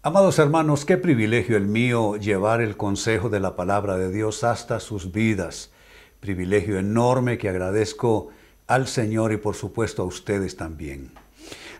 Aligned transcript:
Amados 0.00 0.38
hermanos, 0.38 0.84
qué 0.84 0.96
privilegio 0.96 1.56
el 1.56 1.66
mío 1.66 2.14
llevar 2.14 2.60
el 2.60 2.76
consejo 2.76 3.30
de 3.30 3.40
la 3.40 3.56
palabra 3.56 3.96
de 3.96 4.12
Dios 4.12 4.44
hasta 4.44 4.78
sus 4.78 5.10
vidas. 5.10 5.72
Privilegio 6.20 6.78
enorme 6.78 7.36
que 7.36 7.48
agradezco 7.48 8.28
al 8.68 8.86
Señor 8.86 9.32
y 9.32 9.38
por 9.38 9.56
supuesto 9.56 10.02
a 10.02 10.04
ustedes 10.04 10.56
también. 10.56 11.10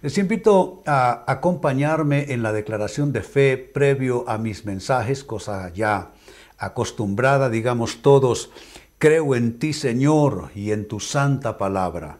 Les 0.02 0.18
invito 0.18 0.82
a 0.84 1.30
acompañarme 1.30 2.32
en 2.32 2.42
la 2.42 2.52
declaración 2.52 3.12
de 3.12 3.22
fe 3.22 3.56
previo 3.56 4.28
a 4.28 4.36
mis 4.36 4.64
mensajes, 4.64 5.22
cosa 5.22 5.72
ya 5.72 6.10
acostumbrada, 6.58 7.48
digamos 7.48 8.02
todos, 8.02 8.50
creo 8.98 9.36
en 9.36 9.60
ti 9.60 9.72
Señor 9.72 10.50
y 10.56 10.72
en 10.72 10.88
tu 10.88 10.98
santa 10.98 11.56
palabra. 11.56 12.18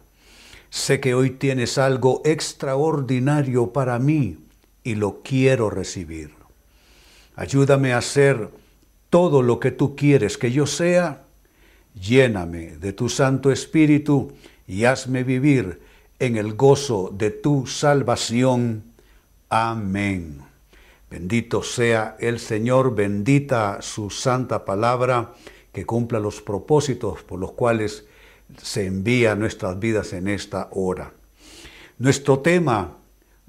Sé 0.69 1.01
que 1.01 1.13
hoy 1.13 1.31
tienes 1.31 1.77
algo 1.77 2.21
extraordinario 2.23 3.73
para 3.73 3.99
mí 3.99 4.37
y 4.89 4.95
lo 4.95 5.21
quiero 5.21 5.69
recibir. 5.69 6.31
Ayúdame 7.35 7.93
a 7.93 7.99
hacer 7.99 8.49
todo 9.11 9.43
lo 9.43 9.59
que 9.59 9.69
tú 9.69 9.95
quieres 9.95 10.35
que 10.39 10.51
yo 10.51 10.65
sea. 10.65 11.25
Lléname 11.93 12.77
de 12.77 12.91
tu 12.91 13.07
Santo 13.07 13.51
Espíritu 13.51 14.33
y 14.67 14.85
hazme 14.85 15.23
vivir 15.23 15.79
en 16.17 16.37
el 16.37 16.55
gozo 16.55 17.13
de 17.15 17.29
tu 17.29 17.67
salvación. 17.67 18.83
Amén. 19.47 20.41
Bendito 21.11 21.61
sea 21.61 22.17
el 22.19 22.39
Señor, 22.39 22.95
bendita 22.95 23.83
su 23.83 24.09
santa 24.09 24.65
palabra, 24.65 25.35
que 25.71 25.85
cumpla 25.85 26.19
los 26.19 26.41
propósitos 26.41 27.21
por 27.21 27.39
los 27.39 27.51
cuales 27.51 28.05
se 28.59 28.87
envía 28.87 29.35
nuestras 29.35 29.77
vidas 29.77 30.13
en 30.13 30.27
esta 30.27 30.67
hora. 30.71 31.13
Nuestro 31.99 32.39
tema 32.39 32.98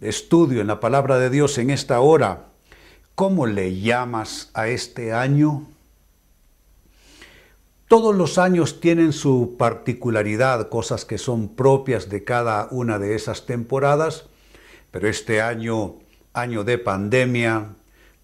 estudio 0.00 0.60
en 0.60 0.66
la 0.66 0.80
palabra 0.80 1.18
de 1.18 1.30
Dios 1.30 1.58
en 1.58 1.70
esta 1.70 2.00
hora, 2.00 2.46
¿cómo 3.14 3.46
le 3.46 3.80
llamas 3.80 4.50
a 4.54 4.68
este 4.68 5.12
año? 5.12 5.66
Todos 7.86 8.14
los 8.14 8.38
años 8.38 8.80
tienen 8.80 9.12
su 9.12 9.56
particularidad, 9.58 10.68
cosas 10.68 11.04
que 11.04 11.18
son 11.18 11.48
propias 11.48 12.08
de 12.08 12.24
cada 12.24 12.68
una 12.70 12.98
de 12.98 13.14
esas 13.14 13.46
temporadas, 13.46 14.26
pero 14.90 15.08
este 15.08 15.42
año, 15.42 15.96
año 16.32 16.64
de 16.64 16.78
pandemia, 16.78 17.74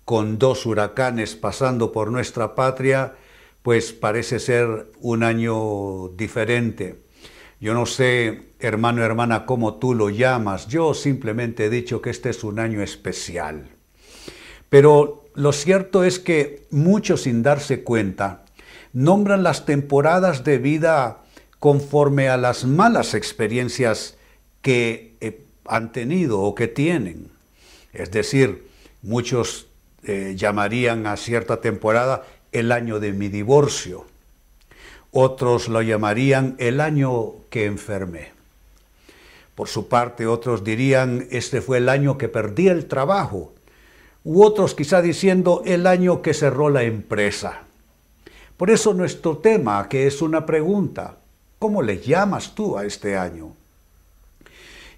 con 0.05 0.39
dos 0.39 0.67
huracanes 0.67 1.35
pasando 1.35 1.91
por 1.91 2.13
nuestra 2.13 2.55
patria, 2.55 3.15
pues 3.63 3.93
parece 3.93 4.39
ser 4.39 4.87
un 5.01 5.25
año 5.25 6.11
diferente. 6.11 7.03
Yo 7.59 7.75
no 7.75 7.87
sé, 7.87 8.53
hermano 8.61 9.05
hermana, 9.05 9.47
cómo 9.47 9.75
tú 9.75 9.95
lo 9.95 10.11
llamas. 10.11 10.69
Yo 10.69 10.95
simplemente 10.95 11.67
he 11.67 11.71
dicho 11.71 12.01
que 12.01 12.11
este 12.11 12.31
es 12.31 12.45
un 12.45 12.59
año 12.59 12.83
especial. 12.83 13.69
Pero 14.69 15.25
lo 15.35 15.53
cierto 15.53 16.05
es 16.05 16.19
que 16.19 16.67
muchos 16.71 17.23
sin 17.23 17.43
darse 17.43 17.83
cuenta 17.83 18.45
nombran 18.93 19.43
las 19.43 19.67
temporadas 19.67 20.45
de 20.45 20.59
vida 20.59 21.23
conforme 21.59 22.29
a 22.29 22.37
las 22.37 22.65
malas 22.65 23.15
experiencias 23.15 24.17
que 24.63 25.17
eh, 25.21 25.45
han 25.67 25.93
tenido 25.93 26.41
o 26.41 26.55
que 26.55 26.69
tienen. 26.69 27.29
Es 27.93 28.11
decir, 28.11 28.69
muchos 29.03 29.69
eh, 30.03 30.35
llamarían 30.37 31.07
a 31.07 31.17
cierta 31.17 31.61
temporada 31.61 32.25
el 32.53 32.73
año 32.73 33.01
de 33.01 33.13
mi 33.13 33.29
divorcio 33.29 34.07
otros 35.19 35.69
lo 35.69 35.81
llamarían 35.81 36.57
el 36.59 36.79
año 36.79 37.37
que 37.49 37.65
enfermé. 37.65 38.36
Por 39.57 39.69
su 39.69 39.89
parte, 39.89 40.27
otros 40.27 40.63
dirían, 40.63 41.27
este 41.31 41.63
fue 41.63 41.79
el 41.79 41.89
año 41.89 42.19
que 42.19 42.29
perdí 42.29 42.69
el 42.69 42.87
trabajo. 42.87 43.55
U 44.23 44.45
otros 44.45 44.75
quizá 44.75 45.01
diciendo, 45.01 45.63
el 45.65 45.87
año 45.87 46.21
que 46.21 46.35
cerró 46.35 46.69
la 46.69 46.83
empresa. 46.83 47.63
Por 48.59 48.71
eso 48.71 48.93
nuestro 48.93 49.39
tema, 49.39 49.89
que 49.89 50.07
es 50.07 50.21
una 50.21 50.45
pregunta, 50.45 51.17
¿cómo 51.59 51.81
le 51.81 52.01
llamas 52.01 52.55
tú 52.55 52.77
a 52.77 52.85
este 52.85 53.17
año? 53.17 53.55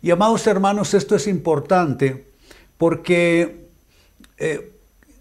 Y 0.02 0.10
amados 0.10 0.46
hermanos, 0.46 0.92
esto 0.92 1.14
es 1.14 1.28
importante 1.28 2.26
porque 2.78 3.69
eh, 4.38 4.72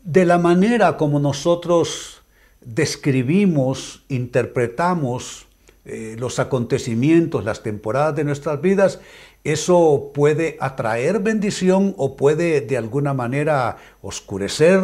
de 0.03 0.25
la 0.25 0.39
manera 0.39 0.97
como 0.97 1.19
nosotros 1.19 2.21
describimos, 2.61 4.03
interpretamos 4.09 5.47
eh, 5.89 6.17
los 6.19 6.37
acontecimientos, 6.39 7.45
las 7.45 7.63
temporadas 7.63 8.13
de 8.15 8.25
nuestras 8.25 8.59
vidas, 8.59 8.99
eso 9.43 10.11
puede 10.13 10.57
atraer 10.59 11.19
bendición 11.19 11.93
o 11.97 12.15
puede 12.17 12.61
de 12.61 12.77
alguna 12.77 13.13
manera 13.13 13.77
oscurecer 14.01 14.81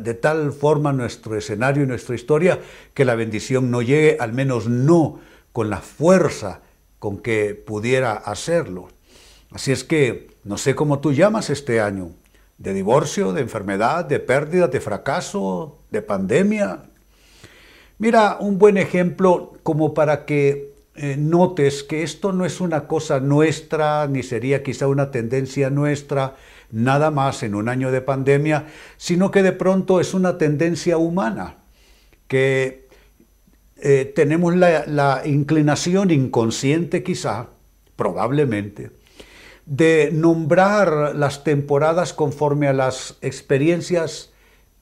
de 0.00 0.14
tal 0.14 0.52
forma 0.52 0.92
nuestro 0.92 1.36
escenario 1.36 1.82
y 1.82 1.86
nuestra 1.86 2.14
historia 2.14 2.60
que 2.94 3.04
la 3.04 3.14
bendición 3.14 3.70
no 3.70 3.82
llegue, 3.82 4.16
al 4.20 4.32
menos 4.32 4.68
no 4.68 5.20
con 5.52 5.70
la 5.70 5.78
fuerza 5.78 6.60
con 6.98 7.18
que 7.18 7.54
pudiera 7.54 8.12
hacerlo. 8.12 8.88
Así 9.50 9.72
es 9.72 9.84
que 9.84 10.28
no 10.44 10.58
sé 10.58 10.74
cómo 10.74 11.00
tú 11.00 11.12
llamas 11.12 11.48
este 11.50 11.80
año, 11.80 12.10
de 12.58 12.74
divorcio, 12.74 13.32
de 13.32 13.40
enfermedad, 13.40 14.04
de 14.04 14.20
pérdida, 14.20 14.68
de 14.68 14.80
fracaso, 14.80 15.78
de 15.90 16.02
pandemia. 16.02 16.84
Mira, 17.98 18.36
un 18.40 18.58
buen 18.58 18.76
ejemplo 18.76 19.54
como 19.62 19.94
para 19.94 20.26
que 20.26 20.67
eh, 21.00 21.16
notes 21.16 21.84
que 21.84 22.02
esto 22.02 22.32
no 22.32 22.44
es 22.44 22.60
una 22.60 22.88
cosa 22.88 23.20
nuestra, 23.20 24.08
ni 24.08 24.24
sería 24.24 24.64
quizá 24.64 24.88
una 24.88 25.12
tendencia 25.12 25.70
nuestra, 25.70 26.34
nada 26.72 27.12
más 27.12 27.44
en 27.44 27.54
un 27.54 27.68
año 27.68 27.92
de 27.92 28.00
pandemia, 28.00 28.66
sino 28.96 29.30
que 29.30 29.44
de 29.44 29.52
pronto 29.52 30.00
es 30.00 30.12
una 30.12 30.38
tendencia 30.38 30.98
humana, 30.98 31.58
que 32.26 32.88
eh, 33.76 34.12
tenemos 34.12 34.56
la 34.56 35.22
inclinación 35.24 36.10
inconsciente 36.10 37.04
quizá, 37.04 37.46
probablemente, 37.94 38.90
de 39.66 40.10
nombrar 40.12 41.14
las 41.14 41.44
temporadas 41.44 42.12
conforme 42.12 42.66
a 42.66 42.72
las 42.72 43.18
experiencias 43.20 44.32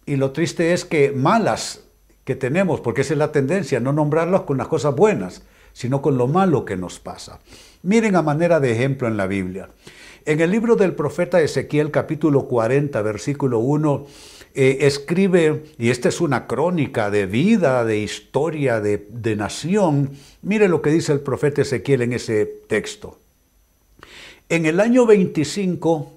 y 0.07 0.17
lo 0.17 0.31
triste 0.31 0.73
es 0.73 0.87
que 0.87 1.13
malas 1.13 1.85
que 2.25 2.37
tenemos, 2.37 2.81
porque 2.81 3.03
esa 3.03 3.13
es 3.13 3.19
la 3.19 3.33
tendencia, 3.33 3.81
no 3.81 3.93
nombrarlas 3.93 4.43
con 4.43 4.57
las 4.57 4.69
cosas 4.69 4.97
buenas, 4.97 5.43
sino 5.77 6.01
con 6.01 6.17
lo 6.17 6.27
malo 6.27 6.65
que 6.65 6.75
nos 6.75 6.99
pasa. 7.01 7.39
Miren 7.83 8.17
a 8.17 8.23
manera 8.23 8.61
de 8.61 8.73
ejemplo 8.73 9.09
en 9.09 9.19
la 9.19 9.27
Biblia. 9.27 9.69
En 10.25 10.41
el 10.41 10.51
libro 10.51 10.75
del 10.75 10.95
profeta 10.95 11.43
Ezequiel 11.43 11.91
capítulo 11.91 12.49
40, 12.49 13.03
versículo 13.03 13.59
1, 13.59 14.07
eh, 14.55 14.79
escribe, 14.81 15.65
y 15.77 15.91
esta 15.91 16.09
es 16.09 16.23
una 16.23 16.47
crónica 16.47 17.11
de 17.11 17.27
vida, 17.27 17.85
de 17.85 17.99
historia, 17.99 18.81
de, 18.81 19.07
de 19.11 19.37
nación, 19.37 20.13
mire 20.41 20.67
lo 20.67 20.81
que 20.81 20.89
dice 20.89 21.13
el 21.13 21.21
profeta 21.21 21.61
Ezequiel 21.61 22.01
en 22.01 22.15
ese 22.15 22.47
texto. 22.47 23.19
En 24.49 24.65
el 24.65 24.81
año 24.81 25.05
25 25.05 26.11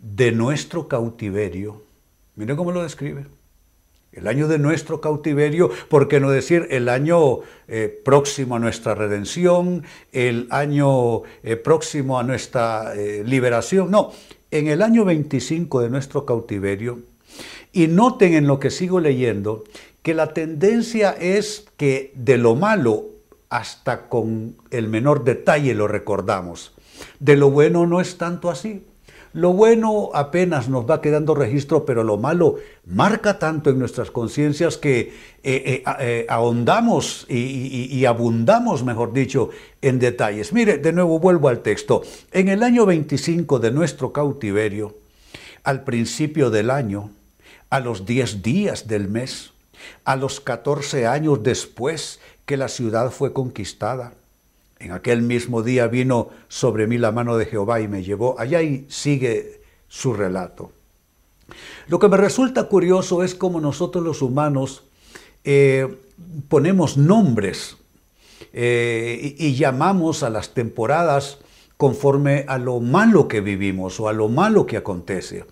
de 0.00 0.32
nuestro 0.32 0.88
cautiverio, 0.88 1.80
mire 2.34 2.56
cómo 2.56 2.72
lo 2.72 2.82
describe, 2.82 3.24
el 4.14 4.26
año 4.26 4.48
de 4.48 4.58
nuestro 4.58 5.00
cautiverio, 5.00 5.70
por 5.88 6.08
qué 6.08 6.20
no 6.20 6.30
decir 6.30 6.66
el 6.70 6.88
año 6.88 7.40
eh, 7.68 8.00
próximo 8.04 8.56
a 8.56 8.58
nuestra 8.58 8.94
redención, 8.94 9.82
el 10.12 10.46
año 10.50 11.22
eh, 11.42 11.56
próximo 11.56 12.18
a 12.18 12.22
nuestra 12.22 12.94
eh, 12.94 13.22
liberación, 13.24 13.90
no, 13.90 14.12
en 14.50 14.68
el 14.68 14.82
año 14.82 15.04
25 15.04 15.80
de 15.80 15.90
nuestro 15.90 16.24
cautiverio, 16.24 17.00
y 17.72 17.88
noten 17.88 18.34
en 18.34 18.46
lo 18.46 18.60
que 18.60 18.70
sigo 18.70 19.00
leyendo, 19.00 19.64
que 20.02 20.14
la 20.14 20.32
tendencia 20.32 21.10
es 21.10 21.66
que 21.76 22.12
de 22.14 22.38
lo 22.38 22.54
malo 22.54 23.06
hasta 23.48 24.08
con 24.08 24.56
el 24.70 24.88
menor 24.88 25.24
detalle 25.24 25.74
lo 25.74 25.88
recordamos. 25.88 26.74
De 27.18 27.36
lo 27.36 27.50
bueno 27.50 27.86
no 27.86 28.00
es 28.00 28.16
tanto 28.18 28.50
así. 28.50 28.84
Lo 29.34 29.52
bueno 29.52 30.10
apenas 30.14 30.68
nos 30.68 30.88
va 30.88 31.00
quedando 31.00 31.34
registro, 31.34 31.84
pero 31.84 32.04
lo 32.04 32.16
malo 32.16 32.54
marca 32.86 33.40
tanto 33.40 33.68
en 33.68 33.80
nuestras 33.80 34.12
conciencias 34.12 34.78
que 34.78 35.00
eh, 35.00 35.12
eh, 35.42 35.82
eh, 35.98 36.26
ahondamos 36.28 37.26
y, 37.28 38.04
abundamos, 38.04 38.84
mejor 38.84 39.12
dicho, 39.12 39.50
en 39.82 39.98
detalles. 39.98 40.52
Mire, 40.52 40.78
de 40.78 40.92
nuevo 40.92 41.18
vuelvo 41.18 41.48
al 41.48 41.62
texto. 41.62 42.02
En 42.30 42.48
el 42.48 42.62
año 42.62 42.86
25 42.86 43.58
de 43.58 43.72
nuestro 43.72 44.12
cautiverio, 44.12 44.94
al 45.64 45.82
principio 45.82 46.50
del 46.50 46.70
año, 46.70 47.10
a 47.70 47.80
los 47.80 48.06
10 48.06 48.40
días 48.40 48.86
del 48.86 49.08
mes, 49.08 49.50
a 50.04 50.14
los 50.14 50.40
14 50.40 51.08
años 51.08 51.42
después 51.42 52.20
que 52.46 52.56
la 52.56 52.68
ciudad 52.68 53.10
fue 53.10 53.32
conquisada, 53.32 54.12
en 54.84 54.92
aquel 54.92 55.22
mismo 55.22 55.62
día 55.62 55.86
vino 55.86 56.28
sobre 56.48 56.86
mí 56.86 56.98
la 56.98 57.10
mano 57.10 57.36
de 57.38 57.46
Jehová 57.46 57.80
y 57.80 57.88
me 57.88 58.02
llevó. 58.02 58.38
Allá 58.38 58.60
y 58.60 58.86
sigue 58.88 59.62
su 59.88 60.12
relato. 60.12 60.72
Lo 61.88 61.98
que 61.98 62.08
me 62.08 62.18
resulta 62.18 62.64
curioso 62.64 63.22
es 63.22 63.34
cómo 63.34 63.60
nosotros 63.60 64.04
los 64.04 64.20
humanos 64.20 64.84
eh, 65.42 65.88
ponemos 66.48 66.96
nombres 66.96 67.76
eh, 68.52 69.34
y, 69.38 69.54
llamamos 69.54 70.22
a 70.22 70.30
las 70.30 70.54
temporadas 70.54 71.38
conforme 71.76 72.44
a 72.46 72.58
lo 72.58 72.80
malo 72.80 73.26
que 73.26 73.40
vivimos 73.40 73.98
o 74.00 74.08
a 74.08 74.12
lo 74.12 74.28
malo 74.28 74.66
que 74.66 74.76
acontece. 74.76 75.44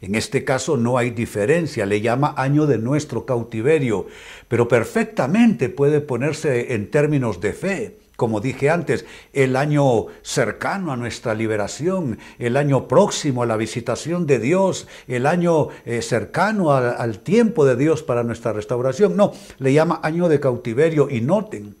En 0.00 0.14
este 0.14 0.44
caso 0.44 0.76
no 0.76 0.98
hay 0.98 1.10
diferencia, 1.10 1.86
le 1.86 2.00
llama 2.00 2.34
año 2.36 2.66
de 2.66 2.78
nuestro 2.78 3.24
cautiverio, 3.24 4.06
pero 4.48 4.66
perfectamente 4.66 5.68
puede 5.68 6.00
ponerse 6.00 6.74
en 6.74 6.90
términos 6.90 7.40
de 7.40 7.52
fe. 7.52 7.96
Como 8.20 8.42
dije 8.42 8.68
antes, 8.68 9.06
el 9.32 9.56
año 9.56 10.08
cercano 10.20 10.92
a 10.92 10.96
nuestra 10.98 11.32
liberación, 11.32 12.18
el 12.38 12.58
año 12.58 12.86
próximo 12.86 13.42
a 13.42 13.46
la 13.46 13.56
visitación 13.56 14.26
de 14.26 14.38
Dios, 14.38 14.86
el 15.08 15.24
año 15.24 15.68
eh, 15.86 16.02
cercano 16.02 16.70
al 16.70 17.20
tiempo 17.20 17.64
de 17.64 17.76
Dios 17.76 18.02
para 18.02 18.22
nuestra 18.22 18.52
restauración. 18.52 19.16
No, 19.16 19.32
le 19.58 19.72
llama 19.72 20.00
año 20.02 20.28
de 20.28 20.38
cautiverio 20.38 21.08
y 21.08 21.22
noten, 21.22 21.76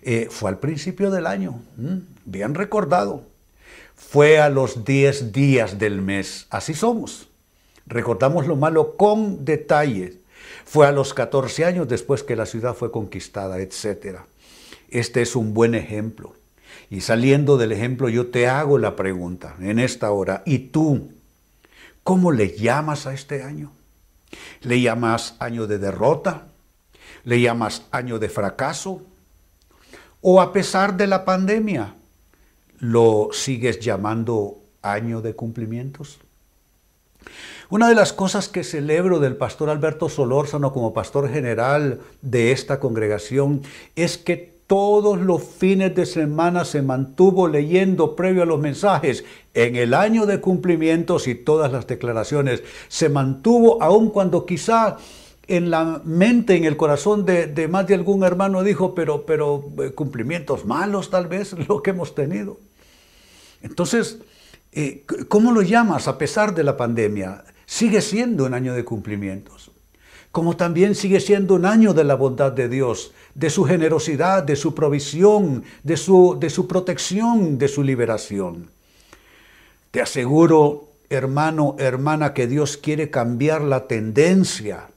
eh, 0.00 0.28
fue 0.30 0.48
al 0.48 0.60
principio 0.60 1.10
del 1.10 1.26
año, 1.26 1.60
bien 2.24 2.54
recordado. 2.54 3.24
Fue 3.94 4.40
a 4.40 4.48
los 4.48 4.86
10 4.86 5.30
días 5.30 5.78
del 5.78 6.00
mes, 6.00 6.46
así 6.48 6.72
somos. 6.72 7.28
Recordamos 7.84 8.46
lo 8.46 8.56
malo 8.56 8.96
con 8.96 9.44
detalles. 9.44 10.14
Fue 10.64 10.86
a 10.86 10.92
los 10.92 11.12
14 11.12 11.66
años 11.66 11.86
después 11.86 12.22
que 12.22 12.34
la 12.34 12.46
ciudad 12.46 12.72
fue 12.72 12.90
conquistada, 12.90 13.60
etcétera. 13.60 14.24
Este 14.92 15.22
es 15.22 15.36
un 15.36 15.54
buen 15.54 15.74
ejemplo. 15.74 16.34
Y 16.90 17.00
saliendo 17.00 17.56
del 17.56 17.72
ejemplo, 17.72 18.10
yo 18.10 18.26
te 18.26 18.46
hago 18.46 18.76
la 18.78 18.94
pregunta 18.94 19.56
en 19.60 19.78
esta 19.78 20.10
hora. 20.10 20.42
¿Y 20.44 20.58
tú? 20.58 21.10
¿Cómo 22.04 22.32
le 22.32 22.56
llamas 22.56 23.06
a 23.06 23.14
este 23.14 23.42
año? 23.42 23.72
¿Le 24.60 24.80
llamas 24.80 25.34
año 25.38 25.66
de 25.66 25.78
derrota? 25.78 26.48
¿Le 27.24 27.40
llamas 27.40 27.86
año 27.90 28.18
de 28.18 28.28
fracaso? 28.28 29.02
¿O 30.20 30.40
a 30.42 30.52
pesar 30.52 30.96
de 30.96 31.06
la 31.06 31.24
pandemia, 31.24 31.94
lo 32.78 33.30
sigues 33.32 33.80
llamando 33.80 34.58
año 34.82 35.22
de 35.22 35.34
cumplimientos? 35.34 36.18
Una 37.70 37.88
de 37.88 37.94
las 37.94 38.12
cosas 38.12 38.48
que 38.48 38.64
celebro 38.64 39.18
del 39.18 39.36
pastor 39.36 39.70
Alberto 39.70 40.10
Solórzano 40.10 40.74
como 40.74 40.92
pastor 40.92 41.30
general 41.30 42.00
de 42.20 42.52
esta 42.52 42.78
congregación 42.78 43.62
es 43.96 44.18
que 44.18 44.51
todos 44.72 45.20
los 45.20 45.42
fines 45.44 45.94
de 45.94 46.06
semana 46.06 46.64
se 46.64 46.80
mantuvo 46.80 47.46
leyendo 47.46 48.16
previo 48.16 48.42
a 48.42 48.46
los 48.46 48.58
mensajes. 48.58 49.22
En 49.52 49.76
el 49.76 49.92
año 49.92 50.24
de 50.24 50.40
cumplimientos 50.40 51.28
y 51.28 51.34
todas 51.34 51.70
las 51.70 51.86
declaraciones 51.86 52.62
se 52.88 53.10
mantuvo 53.10 53.82
aun 53.82 54.08
cuando 54.08 54.46
quizá 54.46 54.96
en 55.46 55.70
la 55.70 56.00
mente, 56.06 56.56
en 56.56 56.64
el 56.64 56.78
corazón 56.78 57.26
de, 57.26 57.68
más 57.68 57.86
de 57.86 57.96
algún 57.96 58.24
hermano 58.24 58.62
dijo, 58.62 58.94
pero, 58.94 59.26
pero 59.26 59.62
eh, 59.82 59.90
cumplimientos 59.90 60.64
malos 60.64 61.10
tal 61.10 61.26
vez 61.26 61.52
lo 61.68 61.82
que 61.82 61.90
hemos 61.90 62.14
tenido. 62.14 62.58
Entonces, 63.60 64.20
eh, 64.72 65.04
¿cómo 65.28 65.52
lo 65.52 65.60
llamas 65.60 66.08
a 66.08 66.16
pesar 66.16 66.54
de 66.54 66.64
la 66.64 66.78
pandemia? 66.78 67.44
Sigue 67.66 68.00
siendo 68.00 68.46
un 68.46 68.54
año 68.54 68.72
de 68.72 68.86
cumplimientos 68.86 69.61
como 70.32 70.56
también 70.56 70.94
sigue 70.94 71.20
siendo 71.20 71.54
un 71.54 71.66
año 71.66 71.92
de 71.92 72.04
la 72.04 72.14
bondad 72.14 72.52
de 72.52 72.68
Dios, 72.68 73.12
de 73.34 73.50
su 73.50 73.64
generosidad, 73.64 74.42
de 74.42 74.56
su 74.56 74.74
provisión, 74.74 75.62
de 75.82 75.98
su, 75.98 76.38
de 76.40 76.48
su 76.48 76.66
protección, 76.66 77.58
de 77.58 77.68
su 77.68 77.82
liberación. 77.82 78.70
Te 79.90 80.00
aseguro, 80.00 80.88
hermano, 81.10 81.76
hermana, 81.78 82.32
que 82.32 82.46
Dios 82.46 82.78
quiere 82.78 83.10
cambiar 83.10 83.60
la 83.60 83.86
tendencia 83.86 84.88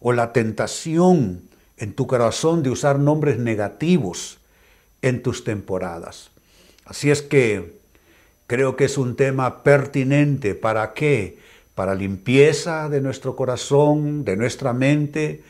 o 0.00 0.12
la 0.12 0.34
tentación 0.34 1.40
en 1.78 1.94
tu 1.94 2.06
corazón 2.06 2.62
de 2.62 2.68
usar 2.68 2.98
nombres 2.98 3.38
negativos 3.38 4.36
en 5.00 5.22
tus 5.22 5.44
temporadas. 5.44 6.30
Así 6.84 7.10
es 7.10 7.22
que 7.22 7.78
creo 8.46 8.76
que 8.76 8.84
es 8.84 8.98
un 8.98 9.16
tema 9.16 9.62
pertinente. 9.62 10.54
¿Para 10.54 10.92
qué? 10.92 11.38
Para 11.78 11.94
limpieza 11.94 12.88
de 12.88 13.00
nuestro 13.00 13.36
corazón, 13.36 14.24
de 14.24 14.36
nuestra 14.36 14.72
mente, 14.72 15.44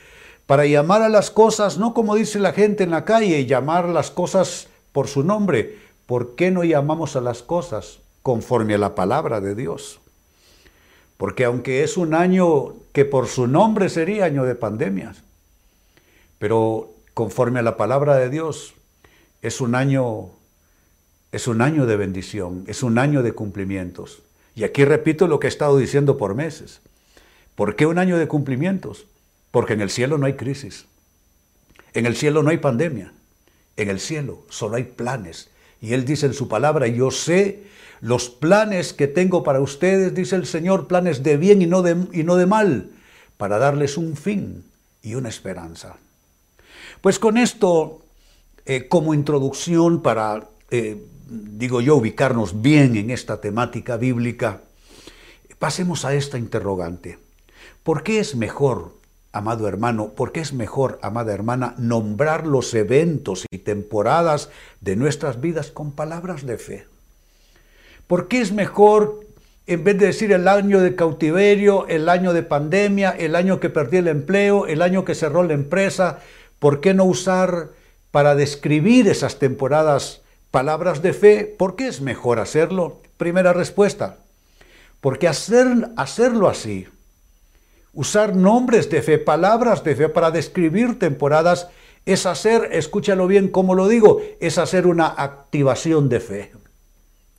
para 0.44 0.66
llamar 0.66 1.00
a 1.00 1.08
las 1.08 1.30
cosas, 1.30 1.78
no 1.78 1.94
como 1.94 2.16
dice 2.16 2.38
la 2.38 2.52
gente 2.52 2.84
en 2.84 2.90
la 2.90 3.06
calle, 3.06 3.46
llamar 3.46 3.88
las 3.88 4.10
cosas 4.10 4.68
por 4.92 5.08
su 5.08 5.24
nombre. 5.24 5.78
¿Por 6.04 6.34
qué 6.34 6.50
no 6.50 6.64
llamamos 6.64 7.16
a 7.16 7.22
las 7.22 7.40
cosas 7.42 8.00
conforme 8.22 8.74
a 8.74 8.78
la 8.78 8.94
palabra 8.94 9.40
de 9.40 9.54
Dios? 9.54 10.00
Porque 11.16 11.46
aunque 11.46 11.82
es 11.82 11.96
un 11.96 12.12
año 12.12 12.74
que 12.92 13.06
por 13.06 13.26
su 13.26 13.46
nombre 13.46 13.88
sería 13.88 14.26
año 14.26 14.44
de 14.44 14.54
pandemias, 14.54 15.22
pero 16.38 16.90
conforme 17.14 17.60
a 17.60 17.62
la 17.62 17.78
palabra 17.78 18.16
de 18.16 18.28
Dios, 18.28 18.74
es 19.40 19.62
un 19.62 19.74
año 19.74 20.28
es 21.32 21.48
un 21.48 21.62
año 21.62 21.86
de 21.86 21.96
bendición, 21.96 22.64
es 22.66 22.82
un 22.82 22.98
año 22.98 23.22
de 23.22 23.32
cumplimientos. 23.32 24.20
Y 24.58 24.64
aquí 24.64 24.84
repito 24.84 25.28
lo 25.28 25.38
que 25.38 25.46
he 25.46 25.50
estado 25.50 25.78
diciendo 25.78 26.18
por 26.18 26.34
meses. 26.34 26.80
¿Por 27.54 27.76
qué 27.76 27.86
un 27.86 27.96
año 27.96 28.18
de 28.18 28.26
cumplimientos? 28.26 29.06
Porque 29.52 29.74
en 29.74 29.80
el 29.80 29.88
cielo 29.88 30.18
no 30.18 30.26
hay 30.26 30.32
crisis. 30.32 30.86
En 31.94 32.06
el 32.06 32.16
cielo 32.16 32.42
no 32.42 32.50
hay 32.50 32.58
pandemia. 32.58 33.12
En 33.76 33.88
el 33.88 34.00
cielo 34.00 34.42
solo 34.48 34.74
hay 34.74 34.82
planes. 34.82 35.48
Y 35.80 35.92
Él 35.92 36.04
dice 36.04 36.26
en 36.26 36.34
su 36.34 36.48
palabra, 36.48 36.88
yo 36.88 37.12
sé 37.12 37.62
los 38.00 38.30
planes 38.30 38.92
que 38.92 39.06
tengo 39.06 39.44
para 39.44 39.60
ustedes, 39.60 40.12
dice 40.12 40.34
el 40.34 40.44
Señor, 40.44 40.88
planes 40.88 41.22
de 41.22 41.36
bien 41.36 41.62
y 41.62 41.66
no 41.66 41.82
de, 41.82 41.96
y 42.12 42.24
no 42.24 42.34
de 42.34 42.46
mal, 42.46 42.90
para 43.36 43.58
darles 43.58 43.96
un 43.96 44.16
fin 44.16 44.64
y 45.04 45.14
una 45.14 45.28
esperanza. 45.28 45.98
Pues 47.00 47.20
con 47.20 47.38
esto, 47.38 48.02
eh, 48.66 48.88
como 48.88 49.14
introducción 49.14 50.02
para 50.02 50.48
eh, 50.72 51.00
digo 51.28 51.80
yo, 51.80 51.96
ubicarnos 51.96 52.62
bien 52.62 52.96
en 52.96 53.10
esta 53.10 53.40
temática 53.40 53.96
bíblica, 53.96 54.62
pasemos 55.58 56.04
a 56.04 56.14
esta 56.14 56.38
interrogante. 56.38 57.18
¿Por 57.82 58.02
qué 58.02 58.20
es 58.20 58.34
mejor, 58.34 58.94
amado 59.32 59.68
hermano, 59.68 60.10
por 60.14 60.32
qué 60.32 60.40
es 60.40 60.52
mejor, 60.52 60.98
amada 61.02 61.32
hermana, 61.32 61.74
nombrar 61.78 62.46
los 62.46 62.72
eventos 62.74 63.44
y 63.50 63.58
temporadas 63.58 64.50
de 64.80 64.96
nuestras 64.96 65.40
vidas 65.40 65.70
con 65.70 65.92
palabras 65.92 66.46
de 66.46 66.58
fe? 66.58 66.86
¿Por 68.06 68.28
qué 68.28 68.40
es 68.40 68.52
mejor, 68.52 69.20
en 69.66 69.84
vez 69.84 69.98
de 69.98 70.06
decir 70.06 70.32
el 70.32 70.48
año 70.48 70.80
de 70.80 70.96
cautiverio, 70.96 71.86
el 71.88 72.08
año 72.08 72.32
de 72.32 72.42
pandemia, 72.42 73.10
el 73.10 73.36
año 73.36 73.60
que 73.60 73.68
perdí 73.68 73.98
el 73.98 74.08
empleo, 74.08 74.66
el 74.66 74.80
año 74.80 75.04
que 75.04 75.14
cerró 75.14 75.42
la 75.42 75.52
empresa, 75.52 76.20
¿por 76.58 76.80
qué 76.80 76.94
no 76.94 77.04
usar 77.04 77.70
para 78.10 78.34
describir 78.34 79.08
esas 79.08 79.38
temporadas 79.38 80.22
palabras 80.50 81.02
de 81.02 81.12
fe, 81.12 81.44
¿por 81.44 81.76
qué 81.76 81.88
es 81.88 82.00
mejor 82.00 82.38
hacerlo? 82.38 83.00
Primera 83.16 83.52
respuesta, 83.52 84.18
porque 85.00 85.28
hacer, 85.28 85.90
hacerlo 85.96 86.48
así, 86.48 86.86
usar 87.92 88.34
nombres 88.34 88.88
de 88.90 89.02
fe, 89.02 89.18
palabras 89.18 89.84
de 89.84 89.96
fe 89.96 90.08
para 90.08 90.30
describir 90.30 90.98
temporadas, 90.98 91.68
es 92.06 92.24
hacer, 92.24 92.70
escúchalo 92.72 93.26
bien 93.26 93.48
como 93.48 93.74
lo 93.74 93.88
digo, 93.88 94.20
es 94.40 94.56
hacer 94.56 94.86
una 94.86 95.06
activación 95.06 96.08
de 96.08 96.20
fe. 96.20 96.52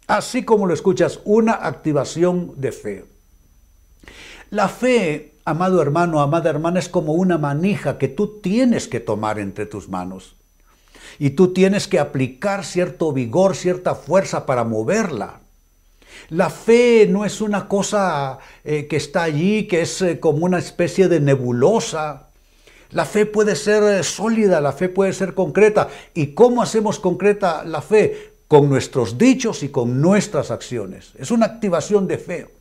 Así 0.05 0.43
como 0.43 0.67
lo 0.67 0.73
escuchas, 0.73 1.19
una 1.23 1.53
activación 1.53 2.53
de 2.57 2.71
fe. 2.71 3.05
La 4.51 4.67
fe, 4.67 5.33
amado 5.45 5.81
hermano, 5.81 6.21
amada 6.21 6.49
hermana, 6.49 6.79
es 6.79 6.89
como 6.89 7.13
una 7.13 7.37
manija 7.37 7.97
que 7.97 8.07
tú 8.07 8.39
tienes 8.41 8.87
que 8.87 8.99
tomar 8.99 9.39
entre 9.39 9.65
tus 9.65 9.87
manos 9.87 10.38
y 11.17 11.31
tú 11.31 11.53
tienes 11.53 11.87
que 11.87 11.99
aplicar 11.99 12.65
cierto 12.65 13.11
vigor, 13.11 13.55
cierta 13.55 13.95
fuerza 13.95 14.45
para 14.45 14.63
moverla. 14.63 15.39
La 16.29 16.49
fe 16.49 17.07
no 17.09 17.25
es 17.25 17.41
una 17.41 17.67
cosa 17.67 18.37
eh, 18.63 18.87
que 18.87 18.97
está 18.97 19.23
allí, 19.23 19.67
que 19.67 19.81
es 19.81 20.01
eh, 20.01 20.19
como 20.19 20.45
una 20.45 20.59
especie 20.59 21.07
de 21.07 21.19
nebulosa. 21.19 22.27
La 22.91 23.05
fe 23.05 23.25
puede 23.25 23.55
ser 23.55 23.83
eh, 23.83 24.03
sólida, 24.03 24.61
la 24.61 24.71
fe 24.71 24.89
puede 24.89 25.13
ser 25.13 25.33
concreta. 25.33 25.87
¿Y 26.13 26.33
cómo 26.33 26.61
hacemos 26.61 26.99
concreta 26.99 27.63
la 27.63 27.81
fe? 27.81 28.33
Con 28.47 28.69
nuestros 28.69 29.17
dichos 29.17 29.63
y 29.63 29.69
con 29.69 30.01
nuestras 30.01 30.51
acciones. 30.51 31.13
Es 31.17 31.31
una 31.31 31.45
activación 31.45 32.07
de 32.07 32.17
fe. 32.17 32.58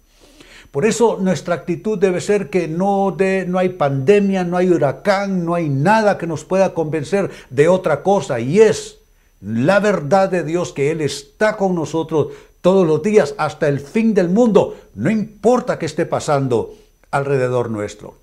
Por 0.70 0.84
eso 0.84 1.18
nuestra 1.20 1.54
actitud 1.54 1.98
debe 1.98 2.20
ser 2.20 2.50
que 2.50 2.68
no, 2.68 3.14
de, 3.16 3.46
no 3.46 3.58
hay 3.58 3.70
pandemia, 3.70 4.44
no 4.44 4.56
hay 4.56 4.70
huracán, 4.70 5.44
no 5.44 5.54
hay 5.54 5.68
nada 5.68 6.18
que 6.18 6.26
nos 6.26 6.44
pueda 6.44 6.74
convencer 6.74 7.30
de 7.48 7.68
otra 7.68 8.02
cosa. 8.02 8.38
Y 8.40 8.60
es 8.60 8.98
la 9.40 9.80
verdad 9.80 10.30
de 10.30 10.44
Dios 10.44 10.72
que 10.72 10.90
Él 10.90 11.00
está 11.00 11.56
con 11.56 11.74
nosotros 11.74 12.28
todos 12.60 12.86
los 12.86 13.02
días 13.02 13.34
hasta 13.38 13.68
el 13.68 13.80
fin 13.80 14.12
del 14.12 14.28
mundo. 14.28 14.76
No 14.94 15.10
importa 15.10 15.78
qué 15.78 15.86
esté 15.86 16.04
pasando 16.04 16.74
alrededor 17.10 17.70
nuestro. 17.70 18.16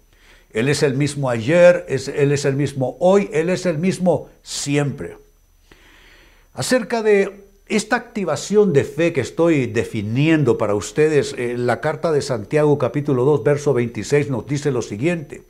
Él 0.52 0.70
es 0.70 0.84
el 0.84 0.96
mismo 0.96 1.30
ayer, 1.30 1.86
es, 1.90 2.08
Él 2.08 2.32
es 2.32 2.46
el 2.46 2.56
mismo 2.56 2.96
hoy, 3.00 3.30
Él 3.34 3.50
es 3.50 3.66
el 3.66 3.78
mismo 3.78 4.30
siempre. 4.44 5.18
Acerca 6.54 7.02
de 7.02 7.45
esta 7.68 7.96
activación 7.96 8.74
de 8.74 8.84
fe 8.84 9.12
que 9.12 9.22
estoy 9.22 9.66
definiendo 9.66 10.58
para 10.58 10.76
ustedes, 10.76 11.34
eh, 11.38 11.56
la 11.58 11.82
carta 11.82 12.12
de 12.12 12.22
Santiago 12.22 12.78
capítulo 12.78 13.26
2, 13.26 13.44
verso 13.44 13.74
26 13.74 14.30
nos 14.30 14.46
dice 14.46 14.72
lo 14.72 14.84
siguiente. 14.84 15.44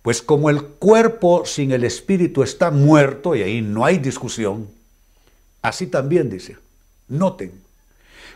Pues 0.00 0.22
como 0.22 0.48
el 0.48 0.62
cuerpo 0.62 1.44
sin 1.44 1.72
el 1.72 1.84
espíritu 1.84 2.42
está 2.42 2.70
muerto, 2.70 3.36
y 3.36 3.42
ahí 3.42 3.60
no 3.60 3.84
hay 3.84 3.98
discusión, 3.98 4.68
así 5.60 5.86
también 5.86 6.30
dice, 6.30 6.56
noten, 7.08 7.52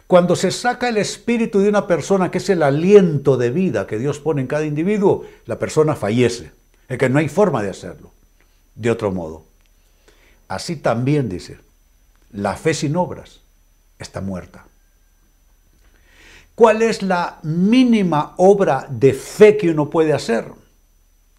Cuando 0.07 0.37
se 0.37 0.51
saca 0.51 0.91
el 0.91 0.99
espíritu 0.99 1.61
de 1.61 1.71
una 1.71 1.87
persona, 1.87 2.31
que 2.31 2.39
es 2.39 2.51
el 2.51 2.63
aliento 2.63 3.39
de 3.39 3.51
vida 3.51 3.87
que 3.87 3.99
Dios 3.99 4.19
pone 4.19 4.43
en 4.43 4.47
cada 4.47 4.67
individuo, 4.67 5.25
la 5.47 5.59
persona 5.59 5.95
fallece. 5.95 6.51
Es 6.89 6.99
que 6.99 7.09
no 7.09 7.19
hay 7.19 7.31
forma 7.31 7.63
de 7.63 7.71
hacerlo 7.71 8.13
de 8.75 8.91
otro 8.91 9.13
modo. 9.13 9.45
Así 10.49 10.77
también 10.77 11.31
dice, 11.31 11.57
la 12.33 12.57
fe 12.57 12.75
sin 12.75 12.97
obras 12.97 13.41
está 13.99 14.21
muerta. 14.21 14.67
¿Cuál 16.55 16.83
es 16.83 17.03
la 17.03 17.39
mínima 17.43 18.35
obra 18.37 18.87
de 18.91 19.15
fe 19.15 19.57
que 19.57 19.71
uno 19.71 19.89
puede 19.89 20.13
hacer? 20.13 20.47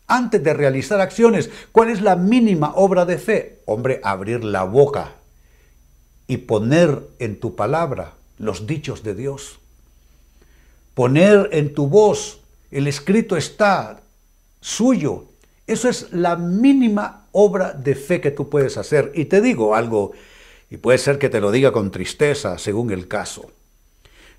Antes 0.07 0.43
de 0.43 0.53
realizar 0.53 0.99
acciones, 1.01 1.49
¿cuál 1.71 1.89
es 1.89 2.01
la 2.01 2.15
mínima 2.15 2.73
obra 2.75 3.05
de 3.05 3.17
fe? 3.17 3.61
Hombre, 3.65 4.01
abrir 4.03 4.43
la 4.43 4.63
boca 4.63 5.13
y 6.27 6.37
poner 6.37 6.99
en 7.19 7.39
tu 7.39 7.55
palabra 7.55 8.13
los 8.37 8.65
dichos 8.67 9.03
de 9.03 9.15
Dios. 9.15 9.59
Poner 10.93 11.49
en 11.51 11.73
tu 11.73 11.87
voz, 11.87 12.39
el 12.71 12.87
escrito 12.87 13.37
está 13.37 14.01
suyo. 14.61 15.25
Eso 15.67 15.89
es 15.89 16.11
la 16.11 16.35
mínima 16.35 17.27
obra 17.31 17.73
de 17.73 17.95
fe 17.95 18.19
que 18.19 18.31
tú 18.31 18.49
puedes 18.49 18.77
hacer. 18.77 19.11
Y 19.15 19.25
te 19.25 19.41
digo 19.41 19.75
algo, 19.75 20.11
y 20.69 20.77
puede 20.77 20.97
ser 20.97 21.19
que 21.19 21.29
te 21.29 21.41
lo 21.41 21.51
diga 21.51 21.71
con 21.71 21.91
tristeza, 21.91 22.57
según 22.57 22.91
el 22.91 23.07
caso. 23.07 23.51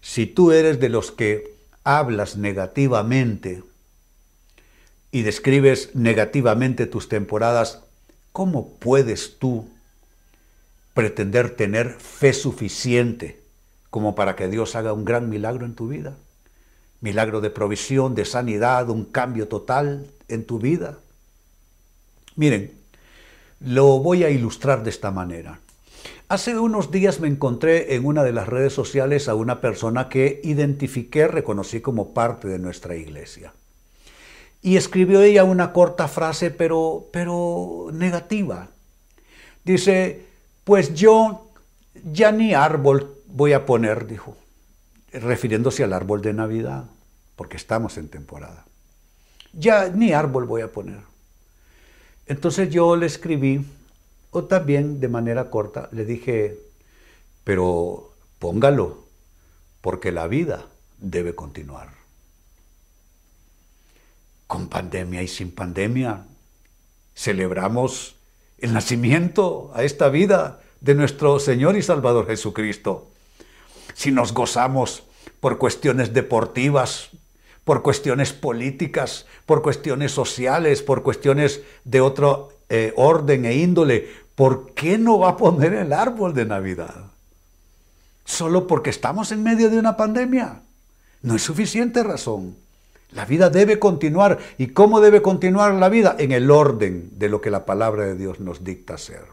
Si 0.01 0.27
tú 0.27 0.53
eres 0.53 0.81
de 0.81 0.89
los 0.89 1.13
que 1.13 1.55
hablas 1.85 2.37
negativamente 2.37 3.63
y 5.11 5.23
describes 5.23 5.95
negativamente 5.95 6.87
tus 6.87 7.09
temporadas, 7.09 7.81
¿cómo 8.33 8.75
puedes 8.75 9.39
tú 9.39 9.69
pretender 10.93 11.57
tener 11.57 11.93
fe 11.99 12.33
suficiente 12.33 13.41
como 13.91 14.15
para 14.15 14.35
que 14.37 14.49
Dios 14.49 14.75
haga 14.75 14.93
un 14.93 15.05
gran 15.05 15.29
milagro 15.29 15.67
en 15.67 15.75
tu 15.75 15.89
vida? 15.89 16.17
Milagro 17.01 17.41
de 17.41 17.51
provisión, 17.51 18.15
de 18.15 18.25
sanidad, 18.25 18.91
un 18.91 19.05
cambio 19.05 19.47
total 19.47 20.07
en 20.29 20.45
tu 20.45 20.59
vida. 20.59 20.99
Miren, 22.37 22.73
lo 23.61 24.01
voy 24.01 24.25
a 24.25 24.31
ilustrar 24.31 24.83
de 24.83 24.91
esta 24.91 25.11
manera. 25.11 25.61
Hace 26.29 26.59
unos 26.59 26.91
días 26.91 27.21
me 27.21 27.29
encontré 27.29 27.95
en 27.95 28.07
una 28.07 28.23
de 28.25 28.33
las 28.33 28.49
redes 28.49 28.73
sociales 28.73 29.29
a 29.29 29.35
una 29.35 29.61
persona 29.61 30.09
que 30.09 30.41
identifiqué, 30.43 31.29
reconocí 31.29 31.83
como 31.83 32.15
parte 32.15 32.49
de 32.49 32.59
nuestra 32.59 32.97
iglesia. 32.97 33.53
Y 34.63 34.79
escribió 34.79 35.21
ella 35.21 35.45
una 35.45 35.75
corta 35.75 36.09
frase, 36.09 36.51
pero, 36.51 37.07
pero 37.13 37.91
negativa. 37.93 38.69
Dice, 39.65 40.25
pues 40.65 40.95
yo 40.95 41.51
ya 42.11 42.33
ni 42.33 42.55
árbol 42.55 43.15
voy 43.27 43.53
a 43.53 43.67
poner, 43.67 44.07
dijo, 44.07 44.35
refiriéndose 45.13 45.85
al 45.85 45.93
árbol 45.93 46.23
de 46.23 46.33
Navidad, 46.33 46.87
porque 47.37 47.59
estamos 47.59 47.99
en 47.99 48.09
temporada. 48.09 48.65
Ya 49.53 49.91
ni 49.91 50.15
árbol 50.15 50.47
voy 50.47 50.63
a 50.63 50.73
poner. 50.73 51.01
Entonces 52.27 52.71
yo 52.71 52.97
le 52.97 53.05
escribí, 53.05 53.65
o 54.35 54.45
también 54.45 54.99
de 54.99 55.09
manera 55.09 55.49
corta, 55.49 55.89
le 55.93 56.05
dije, 56.05 56.59
pero 57.45 58.13
póngalo, 58.41 59.05
porque 59.81 60.11
la 60.11 60.27
vida 60.27 60.67
debe 60.99 61.37
continuar. 61.37 61.91
Con 64.49 64.69
pandemia 64.69 65.23
y 65.23 65.29
sin 65.29 65.53
pandemia, 65.53 66.27
celebramos 67.15 68.17
el 68.59 68.73
nacimiento 68.73 69.71
a 69.73 69.85
esta 69.85 70.09
vida 70.09 70.61
de 70.81 70.97
nuestro 70.97 71.39
Señor 71.39 71.77
y 71.77 71.83
Salvador 71.83 72.27
Jesucristo. 72.27 73.09
Si 73.95 74.11
nos 74.11 74.35
gozamos 74.35 75.05
por 75.39 75.59
cuestiones 75.59 76.13
deportivas, 76.13 77.11
por 77.63 77.83
cuestiones 77.83 78.33
políticas, 78.33 79.27
por 79.47 79.63
cuestiones 79.63 80.11
sociales, 80.11 80.83
por 80.83 81.05
cuestiones 81.05 81.63
de 81.85 82.01
otro 82.01 82.51
eh, 82.69 82.93
orden 82.97 83.45
e 83.45 83.55
índole, 83.55 84.09
¿por 84.35 84.73
qué 84.75 84.99
no 84.99 85.19
va 85.19 85.31
a 85.31 85.37
poner 85.37 85.75
el 85.75 85.93
árbol 85.93 86.35
de 86.35 86.45
Navidad? 86.45 87.13
¿Solo 88.25 88.67
porque 88.67 88.91
estamos 88.91 89.33
en 89.33 89.43
medio 89.43 89.71
de 89.71 89.79
una 89.79 89.97
pandemia? 89.97 90.63
No 91.23 91.35
es 91.35 91.43
suficiente 91.43 92.03
razón. 92.03 92.57
La 93.13 93.25
vida 93.25 93.49
debe 93.49 93.79
continuar. 93.79 94.39
¿Y 94.59 94.69
cómo 94.69 95.01
debe 95.01 95.23
continuar 95.23 95.75
la 95.75 95.89
vida? 95.89 96.17
En 96.19 96.33
el 96.33 96.51
orden 96.51 97.11
de 97.17 97.29
lo 97.29 97.41
que 97.41 97.51
la 97.51 97.65
palabra 97.65 98.05
de 98.05 98.17
Dios 98.17 98.41
nos 98.41 98.65
dicta 98.65 98.95
hacer. 98.95 99.25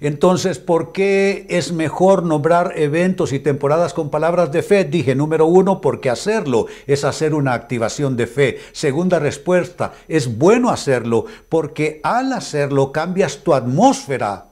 Entonces, 0.00 0.58
¿por 0.58 0.92
qué 0.92 1.46
es 1.48 1.72
mejor 1.72 2.22
nombrar 2.22 2.72
eventos 2.76 3.32
y 3.32 3.40
temporadas 3.40 3.94
con 3.94 4.10
palabras 4.10 4.52
de 4.52 4.62
fe? 4.62 4.84
Dije, 4.84 5.14
número 5.14 5.46
uno, 5.46 5.80
porque 5.80 6.10
hacerlo 6.10 6.66
es 6.86 7.04
hacer 7.04 7.34
una 7.34 7.54
activación 7.54 8.16
de 8.16 8.26
fe. 8.26 8.58
Segunda 8.72 9.18
respuesta, 9.18 9.92
es 10.06 10.38
bueno 10.38 10.70
hacerlo 10.70 11.26
porque 11.48 12.00
al 12.04 12.32
hacerlo 12.32 12.92
cambias 12.92 13.38
tu 13.38 13.54
atmósfera 13.54 14.44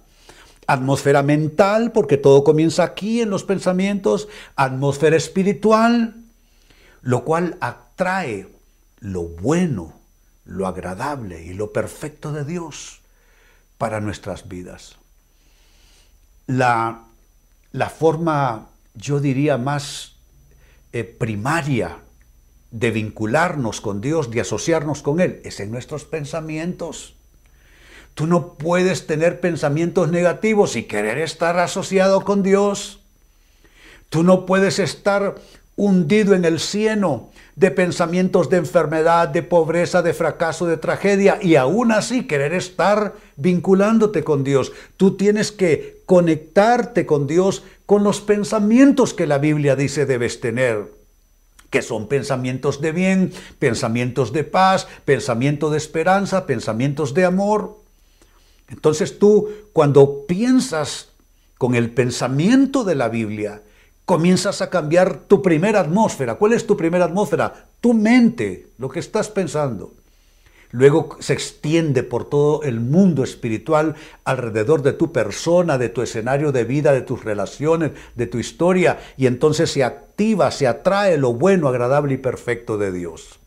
atmósfera 0.69 1.23
mental, 1.23 1.93
porque 1.93 2.17
todo 2.17 2.43
comienza 2.43 2.83
aquí 2.83 3.21
en 3.21 3.31
los 3.31 3.45
pensamientos, 3.45 4.27
atmósfera 4.57 5.17
espiritual, 5.17 6.17
lo 7.03 7.23
cual 7.25 7.57
atrae 7.61 8.49
lo 8.99 9.23
bueno, 9.23 9.95
lo 10.45 10.67
agradable 10.67 11.45
y 11.45 11.55
lo 11.55 11.73
perfecto 11.73 12.33
de 12.33 12.45
Dios 12.45 13.01
para 13.79 14.01
nuestras 14.01 14.49
vidas 14.49 14.97
la, 16.47 17.05
forma, 17.97 18.69
yo 18.95 19.21
diría, 19.21 19.59
más 19.59 20.17
eh, 20.93 21.05
primaria 21.05 21.99
de 22.71 22.91
vincularnos 22.91 23.81
con 23.81 24.01
Dios, 24.01 24.31
de 24.31 24.41
asociarnos 24.41 25.03
con 25.03 25.21
Él, 25.21 25.41
es 25.45 25.61
en 25.61 25.71
nuestros 25.71 26.05
pensamientos. 26.05 27.15
Tú 28.15 28.27
no 28.27 28.55
puedes 28.55 29.07
tener 29.07 29.41
pensamientos 29.41 30.11
negativos 30.11 30.77
y 30.77 30.85
querer 30.85 31.19
estar 31.19 31.59
asociado 31.59 32.23
con 32.23 32.43
Dios. 32.43 33.01
Tú 34.09 34.23
no 34.23 34.47
puedes 34.47 34.79
estar 34.79 35.35
hundido 35.77 36.35
en 36.35 36.45
el 36.45 36.59
cieno 36.59 37.31
de 37.55 37.71
pensamientos 37.71 38.51
de 38.51 38.57
enfermedad, 38.57 39.29
de 39.29 39.43
pobreza, 39.43 40.03
de 40.03 40.15
fracaso, 40.15 40.67
de 40.67 40.79
tragedia, 40.79 41.39
y 41.41 41.57
aún 41.57 41.93
así 41.93 42.27
querer 42.27 42.55
estar 42.55 43.15
vinculándote 43.37 44.25
con 44.25 44.43
Dios. 44.43 44.73
Tú 44.97 45.17
tienes 45.17 45.53
que 45.53 45.99
conectarte 46.07 47.07
con 47.07 47.27
Dios 47.27 47.63
con 47.85 48.03
los 48.03 48.21
pensamientos 48.21 49.15
que 49.15 49.27
la 49.27 49.39
Biblia 49.39 49.77
dice 49.77 50.07
debes 50.07 50.41
tener 50.41 50.97
que 51.71 51.83
son 51.83 52.07
pensamientos 52.07 52.81
de 52.81 52.93
bien, 52.93 53.33
pensamientos 53.59 54.33
de 54.33 54.45
paz, 54.45 54.87
pensamientos 55.05 55.73
de 55.73 55.79
esperanza, 55.79 56.47
pensamientos 56.47 57.13
de 57.13 57.25
amor. 57.25 57.77
Entonces 58.69 59.19
tú, 59.19 59.49
cuando 59.73 60.27
piensas 60.27 61.09
con 61.59 61.75
el 61.75 61.91
pensamiento 61.91 62.85
de 62.85 62.95
la 62.95 63.09
Biblia, 63.09 63.63
comienzas 64.07 64.63
a 64.63 64.71
cambiar 64.71 65.19
tu 65.27 65.43
primera 65.43 65.81
atmósfera. 65.81 66.37
¿Cuál 66.37 66.55
es 66.55 66.67
tu 66.67 66.77
primera 66.77 67.05
atmósfera? 67.05 67.67
Tu 67.81 67.93
mente, 67.93 68.69
lo 68.79 68.89
que 68.89 69.01
estás 69.01 69.29
pensando. 69.29 69.93
Luego 70.71 71.17
se 71.21 71.33
extiende 71.33 72.03
por 72.03 72.29
todo 72.29 72.63
el 72.63 72.81
mundo 72.81 73.25
espiritual 73.25 73.97
alrededor 74.25 74.83
de 74.83 74.93
tu 74.93 75.13
persona, 75.13 75.77
de 75.77 75.89
tu 75.89 76.03
escenario 76.03 76.53
de 76.53 76.65
vida, 76.65 76.93
de 76.93 77.03
tus 77.03 77.25
relaciones, 77.25 77.93
de 78.15 78.27
tu 78.27 78.39
historia, 78.39 78.99
y 79.17 79.27
entonces 79.27 79.71
se 79.71 79.83
activa, 79.83 80.51
se 80.51 80.67
atrae 80.67 81.19
lo 81.19 81.33
bueno, 81.35 81.69
agradable 81.69 82.15
y 82.15 82.19
perfecto 82.19 82.79
de 82.79 82.93
Dios. 82.93 83.39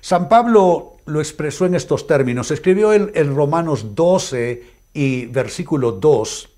San 0.00 0.28
Pablo 0.28 0.96
lo 1.06 1.20
expresó 1.20 1.64
en 1.64 1.74
estos 1.74 2.06
términos, 2.06 2.50
escribió 2.50 2.92
en, 2.92 3.10
en 3.14 3.34
Romanos 3.34 3.94
12 3.94 4.64
y 4.92 5.26
versículo 5.26 5.92
2, 5.92 6.48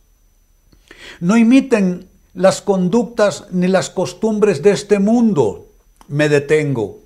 no 1.21 1.37
imiten 1.37 2.08
las 2.39 2.63
conductas 2.63 3.47
ni 3.51 3.67
las 3.67 3.91
costumbres 3.91 4.63
de 4.63 4.71
este 4.71 5.01
mundo. 5.01 5.67
Me 6.07 6.29
detengo. 6.29 7.01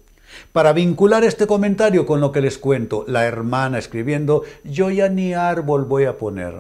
Para 0.52 0.74
vincular 0.74 1.24
este 1.24 1.46
comentario 1.46 2.04
con 2.04 2.20
lo 2.20 2.32
que 2.32 2.42
les 2.42 2.58
cuento, 2.58 3.06
la 3.08 3.24
hermana 3.24 3.78
escribiendo, 3.78 4.42
yo 4.62 4.90
ya 4.90 5.08
ni 5.08 5.32
árbol 5.32 5.86
voy 5.86 6.04
a 6.04 6.18
poner, 6.18 6.56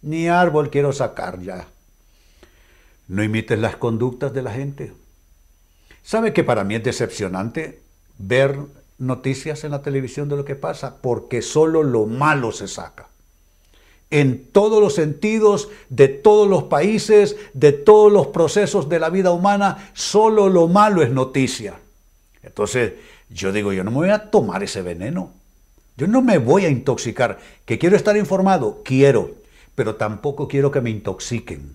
ni 0.00 0.28
árbol 0.28 0.70
quiero 0.70 0.92
sacar 0.92 1.40
ya. 1.40 1.66
No 3.08 3.24
imites 3.24 3.58
las 3.58 3.74
conductas 3.74 4.32
de 4.32 4.42
la 4.42 4.52
gente. 4.52 4.92
¿Sabe 6.04 6.32
que 6.32 6.44
para 6.44 6.62
mí 6.62 6.76
es 6.76 6.84
decepcionante 6.84 7.80
ver 8.16 8.60
noticias 8.98 9.64
en 9.64 9.72
la 9.72 9.82
televisión 9.82 10.28
de 10.28 10.36
lo 10.36 10.44
que 10.44 10.54
pasa? 10.54 10.98
Porque 11.02 11.42
solo 11.42 11.82
lo 11.82 12.06
malo 12.06 12.52
se 12.52 12.68
saca 12.68 13.08
en 14.12 14.46
todos 14.52 14.80
los 14.80 14.94
sentidos, 14.94 15.70
de 15.88 16.06
todos 16.06 16.46
los 16.46 16.64
países, 16.64 17.36
de 17.54 17.72
todos 17.72 18.12
los 18.12 18.28
procesos 18.28 18.88
de 18.90 19.00
la 19.00 19.08
vida 19.08 19.32
humana, 19.32 19.90
solo 19.94 20.50
lo 20.50 20.68
malo 20.68 21.02
es 21.02 21.10
noticia. 21.10 21.80
Entonces, 22.42 22.92
yo 23.30 23.52
digo, 23.52 23.72
yo 23.72 23.82
no 23.84 23.90
me 23.90 23.96
voy 23.96 24.10
a 24.10 24.30
tomar 24.30 24.62
ese 24.62 24.82
veneno. 24.82 25.32
Yo 25.96 26.06
no 26.06 26.20
me 26.20 26.36
voy 26.36 26.66
a 26.66 26.68
intoxicar. 26.68 27.38
¿Que 27.64 27.78
quiero 27.78 27.96
estar 27.96 28.16
informado? 28.18 28.82
Quiero, 28.84 29.30
pero 29.74 29.96
tampoco 29.96 30.46
quiero 30.46 30.70
que 30.70 30.82
me 30.82 30.90
intoxiquen. 30.90 31.74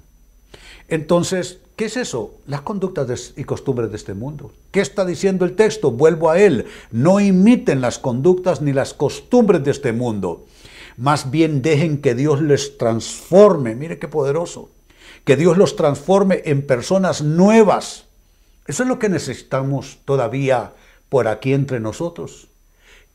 Entonces, 0.90 1.60
¿qué 1.76 1.86
es 1.86 1.98
eso? 1.98 2.36
Las 2.46 2.62
conductas 2.62 3.34
y 3.36 3.46
costumbres 3.46 3.90
de 3.90 3.98
este 3.98 4.14
mundo. 4.14 4.52
¿Qué 4.70 4.82
está 4.82 5.06
diciendo 5.06 5.44
el 5.44 5.56
texto? 5.56 5.90
Vuelvo 5.90 6.30
a 6.30 6.40
él. 6.40 6.66
No 6.92 7.20
imiten 7.20 7.82
las 7.82 7.98
conductas 7.98 8.62
ni 8.62 8.74
las 8.74 8.94
costumbres 8.94 9.64
de 9.64 9.72
este 9.72 9.92
mundo. 9.92 10.46
Más 10.98 11.32
bien 11.32 11.62
dejen 11.62 12.02
que 12.02 12.16
Dios 12.16 12.42
les 12.42 12.78
transforme. 12.78 13.76
Mire 13.76 14.00
qué 14.00 14.08
poderoso. 14.08 14.72
Que 15.24 15.36
Dios 15.36 15.58
los 15.58 15.76
transforme 15.76 16.42
en 16.46 16.66
personas 16.66 17.22
nuevas. 17.22 18.06
Eso 18.66 18.84
es 18.84 18.90
lo 18.90 19.00
que 19.00 19.08
necesitamos 19.08 20.00
todavía 20.04 20.74
por 21.10 21.28
aquí 21.28 21.54
entre 21.54 21.80
nosotros. 21.80 22.48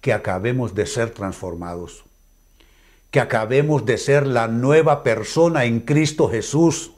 Que 0.00 0.12
acabemos 0.12 0.74
de 0.74 0.86
ser 0.86 1.10
transformados. 1.10 2.04
Que 3.10 3.20
acabemos 3.20 3.84
de 3.84 3.98
ser 3.98 4.26
la 4.26 4.48
nueva 4.48 5.02
persona 5.02 5.64
en 5.64 5.80
Cristo 5.80 6.28
Jesús 6.30 6.92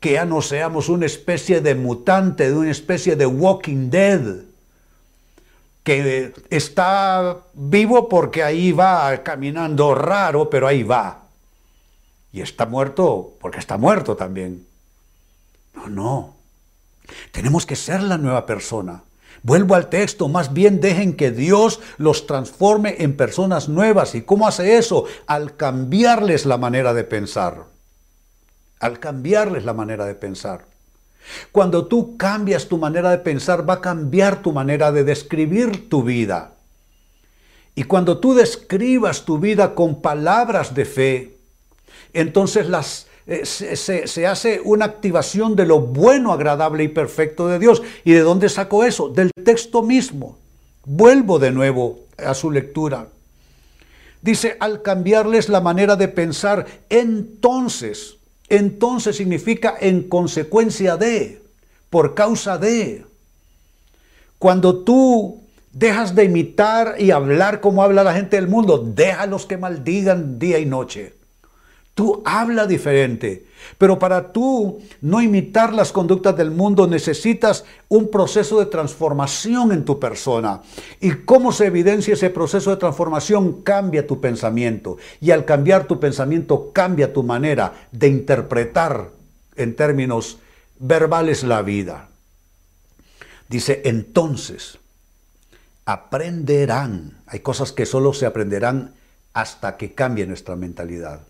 que 0.00 0.12
ya 0.12 0.24
no 0.24 0.42
seamos 0.42 0.88
una 0.88 1.06
especie 1.06 1.60
de 1.60 1.74
mutante, 1.74 2.48
de 2.48 2.56
una 2.56 2.70
especie 2.70 3.16
de 3.16 3.26
walking 3.26 3.90
dead, 3.90 4.44
que 5.88 6.34
está 6.50 7.38
vivo 7.54 8.08
porque 8.08 8.42
ahí 8.42 8.72
va 8.72 9.22
caminando 9.22 9.94
raro, 9.94 10.50
pero 10.50 10.66
ahí 10.66 10.82
va. 10.82 11.22
Y 12.30 12.42
está 12.42 12.66
muerto 12.66 13.32
porque 13.40 13.58
está 13.58 13.78
muerto 13.78 14.14
también. 14.14 14.66
No, 15.74 15.88
no. 15.88 16.34
Tenemos 17.32 17.64
que 17.64 17.74
ser 17.76 18.02
la 18.02 18.18
nueva 18.18 18.44
persona. 18.44 19.02
Vuelvo 19.42 19.74
al 19.74 19.88
texto, 19.88 20.28
más 20.28 20.52
bien 20.52 20.80
dejen 20.80 21.16
que 21.16 21.30
Dios 21.30 21.80
los 21.96 22.26
transforme 22.26 22.96
en 22.98 23.16
personas 23.16 23.70
nuevas. 23.70 24.14
¿Y 24.14 24.22
cómo 24.22 24.46
hace 24.46 24.76
eso? 24.76 25.04
Al 25.26 25.56
cambiarles 25.56 26.44
la 26.44 26.58
manera 26.58 26.92
de 26.92 27.04
pensar 27.04 27.64
al 28.80 29.00
cambiarles 29.00 29.64
la 29.64 29.74
manera 29.74 30.04
de 30.06 30.14
pensar. 30.14 30.64
Cuando 31.52 31.86
tú 31.86 32.16
cambias 32.16 32.66
tu 32.66 32.78
manera 32.78 33.10
de 33.10 33.18
pensar, 33.18 33.68
va 33.68 33.74
a 33.74 33.80
cambiar 33.80 34.42
tu 34.42 34.52
manera 34.52 34.92
de 34.92 35.04
describir 35.04 35.88
tu 35.88 36.02
vida. 36.02 36.52
Y 37.74 37.84
cuando 37.84 38.18
tú 38.18 38.34
describas 38.34 39.24
tu 39.24 39.38
vida 39.38 39.74
con 39.74 40.00
palabras 40.02 40.74
de 40.74 40.84
fe, 40.84 41.36
entonces 42.12 42.68
las, 42.68 43.06
eh, 43.26 43.44
se, 43.44 43.76
se, 43.76 44.26
hace 44.26 44.60
una 44.64 44.86
activación 44.86 45.54
de 45.54 45.66
lo 45.66 45.80
bueno, 45.80 46.32
agradable 46.32 46.84
y 46.84 46.88
perfecto 46.88 47.46
de 47.46 47.58
Dios. 47.58 47.82
¿Y 48.04 48.12
de 48.12 48.20
dónde 48.20 48.48
sacó 48.48 48.84
eso? 48.84 49.10
Del 49.10 49.30
texto 49.44 49.82
mismo. 49.82 50.38
Vuelvo 50.84 51.38
de 51.38 51.52
nuevo 51.52 52.00
a 52.16 52.34
su 52.34 52.50
lectura. 52.50 53.08
Dice, 54.22 54.56
al 54.58 54.82
cambiarles 54.82 55.48
la 55.48 55.60
manera 55.60 55.94
de 55.94 56.08
pensar, 56.08 56.66
entonces 56.88 58.17
entonces 58.48 59.16
significa 59.16 59.74
en 59.80 60.08
consecuencia 60.08 60.96
de, 60.96 61.42
por 61.90 62.14
causa 62.14 62.58
de. 62.58 63.04
Cuando 64.38 64.84
tú 64.84 65.42
dejas 65.72 66.14
de 66.14 66.24
imitar 66.24 66.96
y 66.98 67.10
hablar 67.10 67.60
como 67.60 67.82
habla 67.82 68.04
la 68.04 68.14
gente 68.14 68.36
del 68.36 68.48
mundo, 68.48 68.78
déjalos 68.78 69.46
que 69.46 69.56
maldigan 69.56 70.38
día 70.38 70.58
y 70.58 70.66
noche. 70.66 71.17
Tú 71.98 72.22
habla 72.24 72.68
diferente. 72.68 73.46
Pero 73.76 73.98
para 73.98 74.32
tú 74.32 74.78
no 75.00 75.20
imitar 75.20 75.74
las 75.74 75.90
conductas 75.90 76.36
del 76.36 76.52
mundo 76.52 76.86
necesitas 76.86 77.64
un 77.88 78.08
proceso 78.08 78.60
de 78.60 78.66
transformación 78.66 79.72
en 79.72 79.84
tu 79.84 79.98
persona. 79.98 80.62
¿Y 81.00 81.10
cómo 81.24 81.50
se 81.50 81.66
evidencia 81.66 82.14
ese 82.14 82.30
proceso 82.30 82.70
de 82.70 82.76
transformación? 82.76 83.62
Cambia 83.62 84.06
tu 84.06 84.20
pensamiento. 84.20 84.96
Y 85.20 85.32
al 85.32 85.44
cambiar 85.44 85.88
tu 85.88 85.98
pensamiento 85.98 86.70
cambia 86.72 87.12
tu 87.12 87.24
manera 87.24 87.88
de 87.90 88.06
interpretar 88.06 89.10
en 89.56 89.74
términos 89.74 90.38
verbales 90.78 91.42
la 91.42 91.62
vida. 91.62 92.10
Dice, 93.48 93.82
entonces, 93.86 94.78
aprenderán. 95.84 97.18
Hay 97.26 97.40
cosas 97.40 97.72
que 97.72 97.86
solo 97.86 98.12
se 98.12 98.24
aprenderán 98.24 98.94
hasta 99.32 99.76
que 99.76 99.94
cambie 99.94 100.28
nuestra 100.28 100.54
mentalidad 100.54 101.22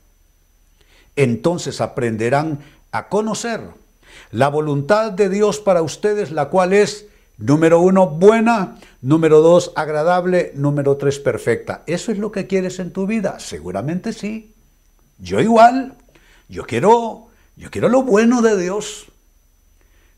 entonces 1.18 1.80
aprenderán 1.80 2.60
a 2.92 3.08
conocer 3.08 3.60
la 4.30 4.48
voluntad 4.48 5.12
de 5.12 5.28
Dios 5.28 5.60
para 5.60 5.82
ustedes, 5.82 6.30
la 6.30 6.48
cual 6.48 6.72
es, 6.72 7.06
número 7.36 7.80
uno, 7.80 8.06
buena, 8.06 8.78
número 9.00 9.40
dos, 9.40 9.72
agradable, 9.74 10.52
número 10.54 10.96
tres, 10.96 11.18
perfecta. 11.18 11.82
¿Eso 11.86 12.12
es 12.12 12.18
lo 12.18 12.32
que 12.32 12.46
quieres 12.46 12.78
en 12.78 12.92
tu 12.92 13.06
vida? 13.06 13.40
Seguramente 13.40 14.12
sí. 14.12 14.54
Yo 15.18 15.40
igual. 15.40 15.94
Yo 16.48 16.64
quiero, 16.64 17.28
yo 17.56 17.70
quiero 17.70 17.88
lo 17.88 18.02
bueno 18.02 18.40
de 18.40 18.56
Dios. 18.56 19.06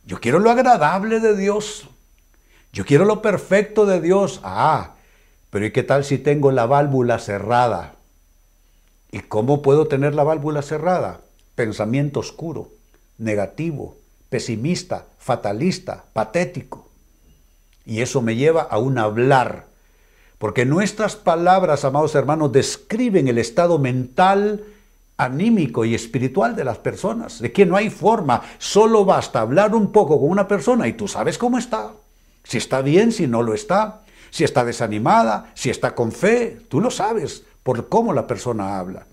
Yo 0.04 0.20
quiero 0.20 0.38
lo 0.38 0.50
agradable 0.50 1.20
de 1.20 1.36
Dios. 1.36 1.88
Yo 2.72 2.84
quiero 2.84 3.04
lo 3.04 3.22
perfecto 3.22 3.86
de 3.86 4.00
Dios. 4.00 4.40
Ah, 4.44 4.94
pero 5.50 5.66
¿y 5.66 5.72
qué 5.72 5.82
tal 5.82 6.04
si 6.04 6.18
tengo 6.18 6.52
la 6.52 6.66
válvula 6.66 7.18
cerrada? 7.18 7.94
¿Y 9.12 9.20
cómo 9.20 9.62
puedo 9.62 9.86
tener 9.88 10.14
la 10.14 10.24
válvula 10.24 10.62
cerrada? 10.62 11.20
Pensamiento 11.54 12.20
oscuro, 12.20 12.68
negativo, 13.18 13.96
pesimista, 14.28 15.06
fatalista, 15.18 16.04
patético. 16.12 16.88
Y 17.84 18.02
eso 18.02 18.22
me 18.22 18.36
lleva 18.36 18.62
a 18.62 18.78
un 18.78 18.98
hablar. 18.98 19.66
Porque 20.38 20.64
nuestras 20.64 21.16
palabras, 21.16 21.84
amados 21.84 22.14
hermanos, 22.14 22.52
describen 22.52 23.26
el 23.26 23.38
estado 23.38 23.78
mental, 23.78 24.64
anímico 25.16 25.84
y 25.84 25.94
espiritual 25.94 26.54
de 26.54 26.64
las 26.64 26.78
personas. 26.78 27.40
De 27.40 27.52
que 27.52 27.66
no 27.66 27.76
hay 27.76 27.90
forma, 27.90 28.42
solo 28.58 29.04
basta 29.04 29.40
hablar 29.40 29.74
un 29.74 29.90
poco 29.90 30.20
con 30.20 30.30
una 30.30 30.46
persona 30.46 30.86
y 30.86 30.92
tú 30.92 31.08
sabes 31.08 31.36
cómo 31.36 31.58
está. 31.58 31.90
Si 32.44 32.58
está 32.58 32.80
bien, 32.80 33.10
si 33.10 33.26
no 33.26 33.42
lo 33.42 33.54
está. 33.54 34.02
Si 34.30 34.44
está 34.44 34.64
desanimada, 34.64 35.50
si 35.54 35.70
está 35.70 35.96
con 35.96 36.12
fe, 36.12 36.60
tú 36.68 36.80
lo 36.80 36.92
sabes 36.92 37.44
por 37.70 37.88
cómo 37.88 38.12
la 38.12 38.26
persona 38.26 38.80
habla. 38.80 39.06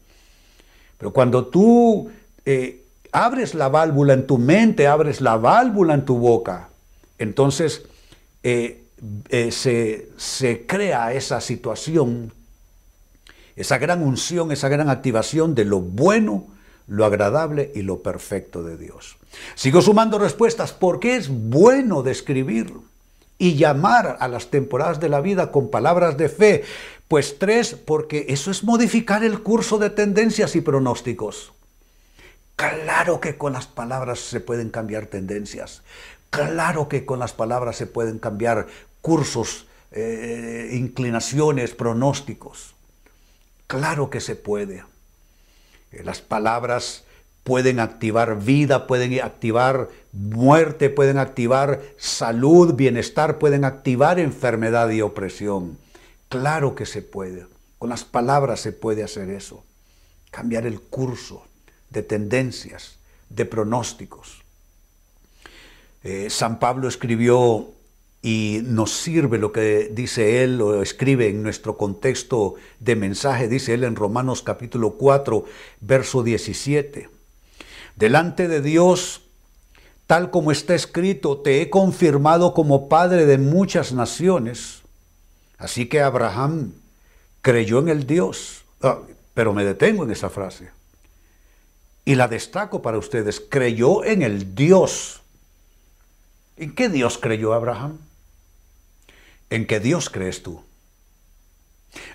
Pero 0.98 1.14
cuando 1.14 1.46
tú 1.46 2.10
eh, 2.44 2.86
abres 3.12 3.54
la 3.54 3.70
válvula 3.70 4.14
en 4.14 4.26
tu 4.26 4.40
mente, 4.40 4.88
abres 4.88 5.22
la 5.22 5.38
válvula 5.38 5.94
en 5.94 6.06
tu 6.06 6.18
boca, 6.18 6.70
entonces 7.20 7.84
eh, 8.42 8.84
eh, 9.30 9.52
se, 9.52 10.10
se 10.18 10.66
crea 10.66 11.14
esa 11.14 11.40
situación, 11.40 12.34
esa 13.56 13.78
gran 13.78 14.02
unción, 14.02 14.52
esa 14.52 14.70
gran 14.70 14.90
activación 14.90 15.54
de 15.54 15.66
lo 15.66 15.80
bueno, 15.80 16.48
lo 16.88 17.06
agradable 17.06 17.72
y 17.76 17.84
lo 17.84 18.02
perfecto 18.02 18.64
de 18.64 18.76
Dios. 18.76 19.18
Sigo 19.54 19.84
sumando 19.84 20.18
respuestas 20.18 20.74
porque 20.74 21.16
es 21.16 21.30
bueno 21.30 22.02
describir 22.02 22.74
y 23.38 23.54
llamar 23.56 24.18
a 24.20 24.28
las 24.28 24.48
temporadas 24.48 25.00
de 25.00 25.10
la 25.10 25.22
vida 25.22 25.52
con 25.52 25.70
palabras 25.70 26.18
de 26.18 26.30
fe. 26.30 26.64
Pues 27.08 27.40
tres, 27.40 27.76
porque 27.76 28.26
eso 28.30 28.52
es 28.52 28.64
modificar 28.64 29.24
el 29.24 29.42
curso 29.42 29.78
de 29.78 29.90
tendencias 29.90 30.56
y 30.56 30.62
pronósticos. 30.62 31.54
Claro 32.58 33.22
que 33.22 33.38
con 33.38 33.54
las 33.54 33.68
palabras 33.68 34.20
se 34.20 34.40
pueden 34.40 34.70
cambiar 34.70 35.06
tendencias. 35.06 35.84
Claro 36.30 36.90
que 36.90 37.06
con 37.06 37.20
las 37.20 37.34
palabras 37.34 37.78
se 37.78 37.86
pueden 37.88 38.20
cambiar 38.20 38.68
cursos, 39.02 39.68
eh, 39.92 40.72
inclinaciones, 40.74 41.74
pronósticos. 41.74 42.76
Claro 43.68 44.10
que 44.10 44.20
se 44.20 44.36
puede. 44.36 44.84
Eh, 45.92 46.04
las 46.04 46.22
palabras 46.22 47.06
pueden 47.44 47.80
activar 47.80 48.40
vida, 48.40 48.88
pueden 48.88 49.22
activar 49.22 49.88
muerte, 50.12 50.90
pueden 50.90 51.18
activar 51.18 51.82
salud, 51.98 52.74
bienestar, 52.74 53.40
pueden 53.40 53.64
activar 53.64 54.20
enfermedad 54.20 54.90
y 54.90 55.02
opresión. 55.02 55.78
Claro 56.30 56.76
que 56.76 56.86
se 56.86 57.02
puede. 57.02 57.46
Con 57.80 57.90
las 57.90 58.04
palabras 58.04 58.60
se 58.60 58.72
puede 58.72 59.04
hacer 59.04 59.30
eso. 59.30 59.64
Cambiar 60.32 60.66
el 60.66 60.82
curso 60.82 61.44
de 61.90 62.04
tendencias, 62.04 62.98
de 63.30 63.46
pronósticos. 63.46 64.44
Eh, 66.04 66.30
San 66.30 66.60
Pablo 66.60 66.88
escribió 66.88 67.68
y 68.22 68.62
nos 68.64 68.92
sirve 68.92 69.38
lo 69.38 69.52
que 69.52 69.90
dice 69.94 70.44
él 70.44 70.62
o 70.62 70.82
escribe 70.82 71.30
en 71.30 71.44
nuestro 71.44 71.78
contexto 71.78 72.56
de 72.80 72.96
mensaje, 72.96 73.48
dice 73.48 73.74
él 73.74 73.84
en 73.84 73.96
Romanos 73.96 74.42
capítulo 74.42 74.92
4, 74.92 75.46
verso 75.82 76.24
17. 76.24 77.10
Delante 77.96 78.48
de 78.48 78.62
Dios, 78.62 79.22
tal 80.08 80.30
como 80.30 80.52
está 80.52 80.76
escrito, 80.76 81.38
te 81.38 81.62
he 81.62 81.70
confirmado 81.70 82.54
como 82.54 82.90
padre 82.90 83.26
de 83.26 83.38
muchas 83.38 83.94
naciones. 83.94 84.82
Así 85.58 85.88
que 85.88 86.02
Abraham 86.02 86.74
creyó 87.42 87.80
en 87.80 87.90
el 87.90 88.06
Dios. 88.06 88.64
Ah, 88.82 89.00
pero 89.34 89.54
me 89.54 89.64
detengo 89.64 90.04
en 90.04 90.12
esa 90.12 90.30
frase. 90.30 90.70
Y 92.06 92.16
la 92.16 92.28
destaco 92.28 92.82
para 92.82 92.98
ustedes. 92.98 93.42
Creyó 93.42 94.04
en 94.04 94.22
el 94.22 94.56
Dios. 94.56 95.22
¿En 96.56 96.74
qué 96.74 96.90
Dios 96.90 97.18
creyó 97.18 97.54
Abraham? 97.54 97.98
¿En 99.50 99.66
qué 99.66 99.80
Dios 99.80 100.10
crees 100.10 100.44
tú? 100.44 100.64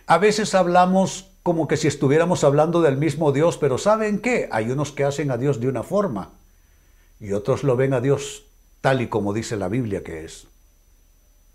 A 0.07 0.19
veces 0.19 0.55
hablamos 0.55 1.29
como 1.43 1.67
que 1.67 1.77
si 1.77 1.89
estuviéramos 1.89 2.45
hablando 2.45 2.83
del 2.83 2.97
mismo 2.97 3.33
Dios, 3.33 3.57
pero 3.57 3.79
¿saben 3.79 4.21
qué? 4.21 4.49
Hay 4.53 4.71
unos 4.71 4.93
que 4.93 5.05
hacen 5.05 5.31
a 5.31 5.37
Dios 5.37 5.61
de 5.61 5.69
una 5.69 5.83
forma 5.83 6.31
y 7.21 7.33
otros 7.33 7.65
lo 7.65 7.77
ven 7.77 7.95
a 7.95 8.01
Dios 8.01 8.45
tal 8.81 9.01
y 9.01 9.09
como 9.09 9.33
dice 9.33 9.57
la 9.57 9.69
Biblia 9.69 10.03
que 10.03 10.25
es. 10.25 10.47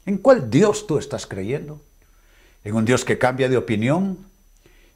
¿En 0.07 0.17
cuál 0.17 0.49
Dios 0.49 0.87
tú 0.87 0.97
estás 0.97 1.27
creyendo? 1.27 1.81
¿En 2.63 2.75
un 2.75 2.85
Dios 2.85 3.03
que 3.03 3.19
cambia 3.19 3.49
de 3.49 3.57
opinión? 3.57 4.25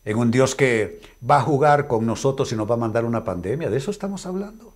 ¿En 0.06 0.18
un 0.18 0.32
Dios 0.32 0.56
que 0.56 1.02
va 1.30 1.38
a 1.38 1.42
jugar 1.42 1.90
con 1.90 2.06
nosotros 2.06 2.52
y 2.54 2.56
nos 2.56 2.70
va 2.70 2.76
a 2.76 2.78
mandar 2.78 3.04
una 3.04 3.26
pandemia? 3.26 3.70
¿De 3.70 3.78
eso 3.78 3.92
estamos 3.92 4.26
hablando? 4.26 4.74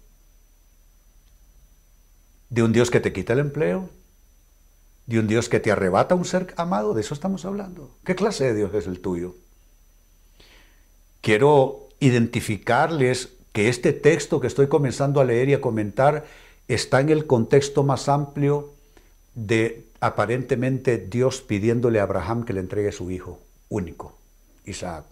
¿De 2.50 2.62
un 2.63 2.74
Dios 2.74 2.91
que 2.91 3.00
te 3.00 3.13
quita 3.13 3.32
el 3.32 3.39
empleo? 3.39 3.89
¿De 5.06 5.19
un 5.19 5.28
Dios 5.28 5.48
que 5.48 5.62
te 5.62 5.71
arrebata 5.71 6.15
un 6.15 6.26
ser 6.26 6.54
amado? 6.58 6.93
De 6.93 7.00
eso 7.00 7.13
estamos 7.13 7.45
hablando. 7.45 7.89
¿Qué 8.04 8.13
clase 8.13 8.43
de 8.43 8.56
Dios 8.56 8.74
es 8.74 8.88
el 8.88 9.00
tuyo? 9.00 9.36
Quiero 11.21 11.88
identificarles 12.02 13.30
que 13.54 13.69
este 13.69 13.93
texto 13.93 14.41
que 14.41 14.48
estoy 14.48 14.67
comenzando 14.67 15.21
a 15.21 15.26
leer 15.26 15.48
y 15.48 15.54
a 15.54 15.62
comentar 15.62 16.26
está 16.67 17.00
en 17.00 17.10
el 17.10 17.26
contexto 17.26 17.84
más 17.84 18.10
amplio 18.10 18.74
de 19.34 19.86
aparentemente 19.99 20.97
Dios 20.97 21.41
pidiéndole 21.41 21.99
a 21.99 22.03
Abraham 22.03 22.45
que 22.45 22.53
le 22.53 22.60
entregue 22.60 22.91
su 22.91 23.12
hijo 23.12 23.39
único, 23.69 24.17
Isaac. 24.65 25.05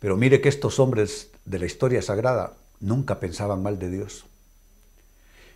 Pero 0.00 0.16
mire 0.16 0.40
que 0.40 0.48
estos 0.48 0.78
hombres 0.78 1.30
de 1.44 1.58
la 1.58 1.66
historia 1.66 2.02
sagrada 2.02 2.54
nunca 2.80 3.20
pensaban 3.20 3.62
mal 3.62 3.78
de 3.78 3.90
Dios. 3.90 4.26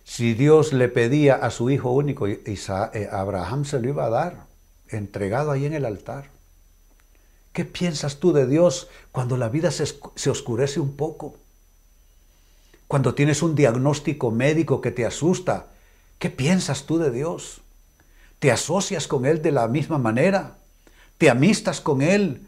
Si 0.03 0.33
Dios 0.33 0.73
le 0.73 0.87
pedía 0.87 1.35
a 1.35 1.51
su 1.51 1.69
hijo 1.69 1.91
único, 1.91 2.27
Isaac, 2.27 2.95
eh, 2.95 3.07
Abraham 3.11 3.65
se 3.65 3.79
lo 3.79 3.89
iba 3.89 4.05
a 4.05 4.09
dar, 4.09 4.47
entregado 4.87 5.51
ahí 5.51 5.65
en 5.65 5.73
el 5.73 5.85
altar. 5.85 6.31
¿Qué 7.53 7.63
piensas 7.65 8.17
tú 8.17 8.33
de 8.33 8.47
Dios 8.47 8.87
cuando 9.11 9.37
la 9.37 9.49
vida 9.49 9.69
se, 9.69 9.85
se 10.15 10.29
oscurece 10.29 10.79
un 10.79 10.95
poco? 10.95 11.35
Cuando 12.87 13.13
tienes 13.13 13.43
un 13.43 13.53
diagnóstico 13.53 14.31
médico 14.31 14.81
que 14.81 14.89
te 14.89 15.05
asusta, 15.05 15.67
¿qué 16.19 16.29
piensas 16.29 16.85
tú 16.85 16.99
de 16.99 17.11
Dios? 17.11 17.61
¿Te 18.39 18.51
asocias 18.51 19.07
con 19.07 19.25
Él 19.25 19.41
de 19.41 19.51
la 19.51 19.67
misma 19.67 19.97
manera? 19.97 20.57
¿Te 21.17 21.29
amistas 21.29 21.81
con 21.81 22.01
Él 22.01 22.41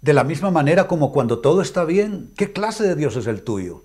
de 0.00 0.12
la 0.12 0.24
misma 0.24 0.50
manera 0.50 0.88
como 0.88 1.12
cuando 1.12 1.38
todo 1.38 1.62
está 1.62 1.84
bien? 1.84 2.32
¿Qué 2.36 2.52
clase 2.52 2.84
de 2.84 2.96
Dios 2.96 3.16
es 3.16 3.26
el 3.26 3.42
tuyo? 3.42 3.84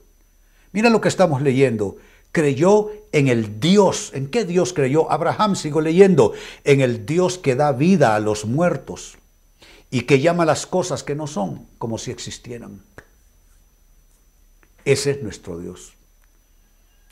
Mira 0.72 0.90
lo 0.90 1.00
que 1.00 1.08
estamos 1.08 1.42
leyendo. 1.42 1.98
Creyó 2.32 2.92
en 3.14 3.30
el 3.30 3.62
Dios. 3.62 4.12
¿En 4.14 4.28
qué 4.28 4.44
Dios 4.44 4.74
creyó? 4.74 5.10
Abraham, 5.10 5.56
sigo 5.56 5.80
leyendo, 5.80 6.34
en 6.66 6.82
el 6.82 7.06
Dios 7.06 7.38
que 7.38 7.56
da 7.56 7.72
vida 7.72 8.16
a 8.16 8.20
los 8.20 8.46
muertos 8.46 9.18
y 9.90 10.02
que 10.02 10.20
llama 10.20 10.44
las 10.44 10.66
cosas 10.66 11.04
que 11.04 11.16
no 11.16 11.28
son 11.28 11.66
como 11.78 11.98
si 11.98 12.12
existieran. 12.12 12.82
Ese 14.84 15.12
es 15.12 15.24
nuestro 15.24 15.58
Dios. 15.58 15.94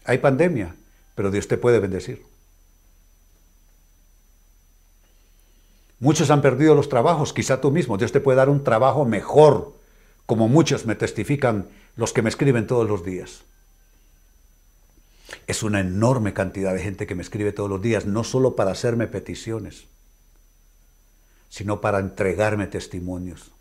Hay 0.03 0.17
pandemia, 0.17 0.75
pero 1.15 1.31
Dios 1.31 1.47
te 1.47 1.57
puede 1.57 1.79
bendecir. 1.79 2.23
Muchos 5.99 6.29
han 6.31 6.41
perdido 6.41 6.75
los 6.75 6.89
trabajos, 6.89 7.31
quizá 7.31 7.61
tú 7.61 7.71
mismo. 7.71 7.97
Dios 7.97 8.11
te 8.11 8.19
puede 8.19 8.35
dar 8.35 8.49
un 8.49 8.63
trabajo 8.63 9.05
mejor, 9.05 9.73
como 10.25 10.47
muchos 10.49 10.85
me 10.85 10.95
testifican 10.95 11.69
los 11.95 12.11
que 12.11 12.21
me 12.21 12.29
escriben 12.29 12.67
todos 12.67 12.89
los 12.89 13.05
días. 13.05 13.43
Es 15.47 15.63
una 15.63 15.79
enorme 15.79 16.33
cantidad 16.33 16.73
de 16.73 16.81
gente 16.81 17.07
que 17.07 17.15
me 17.15 17.23
escribe 17.23 17.53
todos 17.53 17.69
los 17.69 17.81
días, 17.81 18.05
no 18.05 18.23
solo 18.23 18.55
para 18.55 18.71
hacerme 18.71 19.07
peticiones, 19.07 19.85
sino 21.49 21.81
para 21.81 21.99
entregarme 21.99 22.67
testimonios 22.67 23.51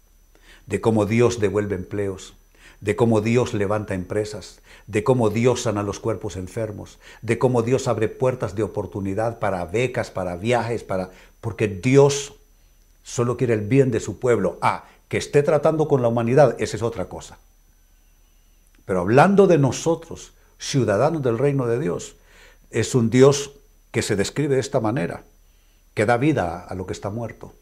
de 0.67 0.81
cómo 0.81 1.07
Dios 1.07 1.41
devuelve 1.41 1.75
empleos, 1.75 2.35
de 2.83 2.95
cómo 2.97 3.23
Dios 3.23 3.55
levanta 3.55 3.95
empresas, 3.95 4.61
de 4.87 5.03
cómo 5.03 5.31
Dios 5.31 5.63
sana 5.63 5.83
los 5.83 6.01
cuerpos 6.01 6.37
enfermos, 6.37 6.99
de 7.23 7.39
cómo 7.39 7.63
Dios 7.63 7.89
abre 7.89 8.09
puertas 8.09 8.55
de 8.55 8.63
oportunidad 8.63 9.39
para 9.39 9.65
becas, 9.65 10.11
para 10.11 10.37
viajes, 10.37 10.85
para 10.85 11.11
porque 11.41 11.69
Dios 11.69 12.35
solo 13.03 13.39
quiere 13.39 13.55
el 13.55 13.63
bien 13.63 13.91
de 13.91 14.01
su 14.01 14.19
pueblo. 14.19 14.59
Ah, 14.61 14.85
que 15.09 15.17
esté 15.17 15.43
tratando 15.43 15.89
con 15.89 16.03
la 16.03 16.09
humanidad, 16.09 16.57
esa 16.61 16.77
es 16.77 16.83
otra 16.83 17.07
cosa. 17.07 17.39
Pero 18.85 19.01
hablando 19.01 19.47
de 19.47 19.57
nosotros, 19.57 20.35
ciudadanos 20.59 21.23
del 21.23 21.39
reino 21.39 21.67
de 21.67 21.79
Dios, 21.79 22.17
es 22.71 22.95
un 22.95 23.09
Dios 23.09 23.53
que 23.91 24.03
se 24.03 24.17
describe 24.17 24.57
de 24.57 24.61
esta 24.61 24.81
manera, 24.81 25.25
que 25.95 26.05
da 26.05 26.19
vida 26.19 26.67
a 26.69 26.75
lo 26.75 26.87
que 26.87 26.93
está 26.93 27.11
muerto 27.11 27.55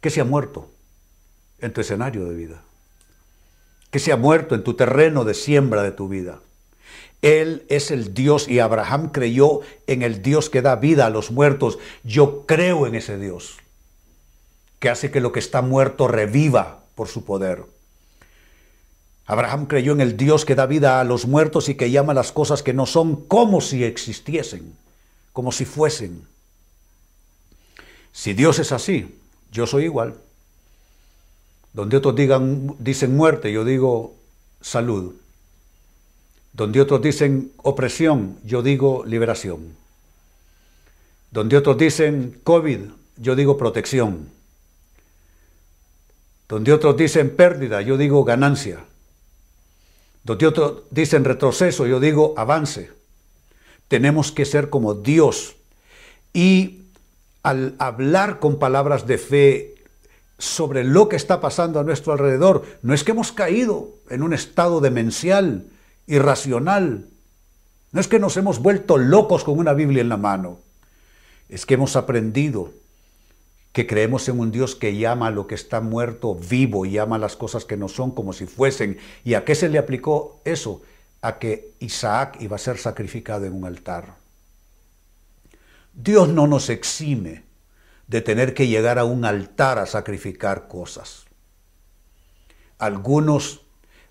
que 0.00 0.10
se 0.10 0.20
ha 0.20 0.24
muerto 0.24 0.70
en 1.58 1.72
tu 1.72 1.80
escenario 1.80 2.26
de 2.26 2.34
vida, 2.36 2.62
que 3.96 4.00
se 4.00 4.12
ha 4.12 4.18
muerto 4.18 4.54
en 4.54 4.62
tu 4.62 4.74
terreno 4.74 5.24
de 5.24 5.32
siembra 5.32 5.82
de 5.82 5.90
tu 5.90 6.06
vida. 6.06 6.40
Él 7.22 7.64
es 7.70 7.90
el 7.90 8.12
Dios 8.12 8.46
y 8.46 8.58
Abraham 8.58 9.08
creyó 9.08 9.60
en 9.86 10.02
el 10.02 10.20
Dios 10.20 10.50
que 10.50 10.60
da 10.60 10.76
vida 10.76 11.06
a 11.06 11.08
los 11.08 11.30
muertos. 11.30 11.78
Yo 12.04 12.44
creo 12.44 12.86
en 12.86 12.94
ese 12.94 13.16
Dios, 13.16 13.56
que 14.80 14.90
hace 14.90 15.10
que 15.10 15.22
lo 15.22 15.32
que 15.32 15.38
está 15.38 15.62
muerto 15.62 16.08
reviva 16.08 16.80
por 16.94 17.08
su 17.08 17.24
poder. 17.24 17.64
Abraham 19.24 19.64
creyó 19.64 19.92
en 19.92 20.02
el 20.02 20.18
Dios 20.18 20.44
que 20.44 20.54
da 20.54 20.66
vida 20.66 21.00
a 21.00 21.04
los 21.04 21.26
muertos 21.26 21.70
y 21.70 21.74
que 21.74 21.90
llama 21.90 22.12
las 22.12 22.32
cosas 22.32 22.62
que 22.62 22.74
no 22.74 22.84
son 22.84 23.24
como 23.24 23.62
si 23.62 23.82
existiesen, 23.82 24.76
como 25.32 25.52
si 25.52 25.64
fuesen. 25.64 26.28
Si 28.12 28.34
Dios 28.34 28.58
es 28.58 28.72
así, 28.72 29.18
yo 29.52 29.66
soy 29.66 29.84
igual. 29.84 30.16
Donde 31.76 31.98
otros 31.98 32.16
digan, 32.16 32.74
dicen 32.78 33.14
muerte, 33.14 33.52
yo 33.52 33.62
digo 33.62 34.14
salud. 34.62 35.12
Donde 36.54 36.80
otros 36.80 37.02
dicen 37.02 37.52
opresión, 37.58 38.38
yo 38.44 38.62
digo 38.62 39.04
liberación. 39.04 39.76
Donde 41.30 41.54
otros 41.58 41.76
dicen 41.76 42.40
COVID, 42.44 42.78
yo 43.18 43.36
digo 43.36 43.58
protección. 43.58 44.30
Donde 46.48 46.72
otros 46.72 46.96
dicen 46.96 47.36
pérdida, 47.36 47.82
yo 47.82 47.98
digo 47.98 48.24
ganancia. 48.24 48.82
Donde 50.24 50.46
otros 50.46 50.84
dicen 50.90 51.26
retroceso, 51.26 51.86
yo 51.86 52.00
digo 52.00 52.32
avance. 52.38 52.90
Tenemos 53.88 54.32
que 54.32 54.46
ser 54.46 54.70
como 54.70 54.94
Dios. 54.94 55.56
Y 56.32 56.84
al 57.42 57.74
hablar 57.78 58.38
con 58.38 58.58
palabras 58.58 59.06
de 59.06 59.18
fe 59.18 59.75
sobre 60.38 60.84
lo 60.84 61.08
que 61.08 61.16
está 61.16 61.40
pasando 61.40 61.80
a 61.80 61.84
nuestro 61.84 62.12
alrededor, 62.12 62.64
no 62.82 62.94
es 62.94 63.04
que 63.04 63.12
hemos 63.12 63.32
caído 63.32 63.90
en 64.10 64.22
un 64.22 64.32
estado 64.32 64.80
demencial, 64.80 65.66
irracional, 66.06 67.06
no 67.92 68.00
es 68.00 68.08
que 68.08 68.18
nos 68.18 68.36
hemos 68.36 68.60
vuelto 68.60 68.98
locos 68.98 69.44
con 69.44 69.58
una 69.58 69.72
Biblia 69.72 70.02
en 70.02 70.08
la 70.08 70.16
mano, 70.16 70.58
es 71.48 71.64
que 71.64 71.74
hemos 71.74 71.96
aprendido 71.96 72.72
que 73.72 73.86
creemos 73.86 74.26
en 74.28 74.40
un 74.40 74.50
Dios 74.50 74.74
que 74.74 74.96
llama 74.96 75.26
a 75.26 75.30
lo 75.30 75.46
que 75.46 75.54
está 75.54 75.82
muerto 75.82 76.34
vivo 76.34 76.86
y 76.86 76.92
llama 76.92 77.16
a 77.16 77.18
las 77.18 77.36
cosas 77.36 77.66
que 77.66 77.76
no 77.76 77.88
son 77.88 78.10
como 78.10 78.32
si 78.32 78.46
fuesen. 78.46 78.96
¿Y 79.22 79.34
a 79.34 79.44
qué 79.44 79.54
se 79.54 79.68
le 79.68 79.76
aplicó 79.76 80.40
eso? 80.46 80.80
A 81.20 81.38
que 81.38 81.74
Isaac 81.80 82.38
iba 82.40 82.56
a 82.56 82.58
ser 82.58 82.78
sacrificado 82.78 83.44
en 83.44 83.52
un 83.52 83.66
altar. 83.66 84.16
Dios 85.92 86.28
no 86.28 86.46
nos 86.46 86.70
exime 86.70 87.45
de 88.06 88.20
tener 88.20 88.54
que 88.54 88.68
llegar 88.68 88.98
a 88.98 89.04
un 89.04 89.24
altar 89.24 89.78
a 89.78 89.86
sacrificar 89.86 90.68
cosas. 90.68 91.26
Algunos 92.78 93.62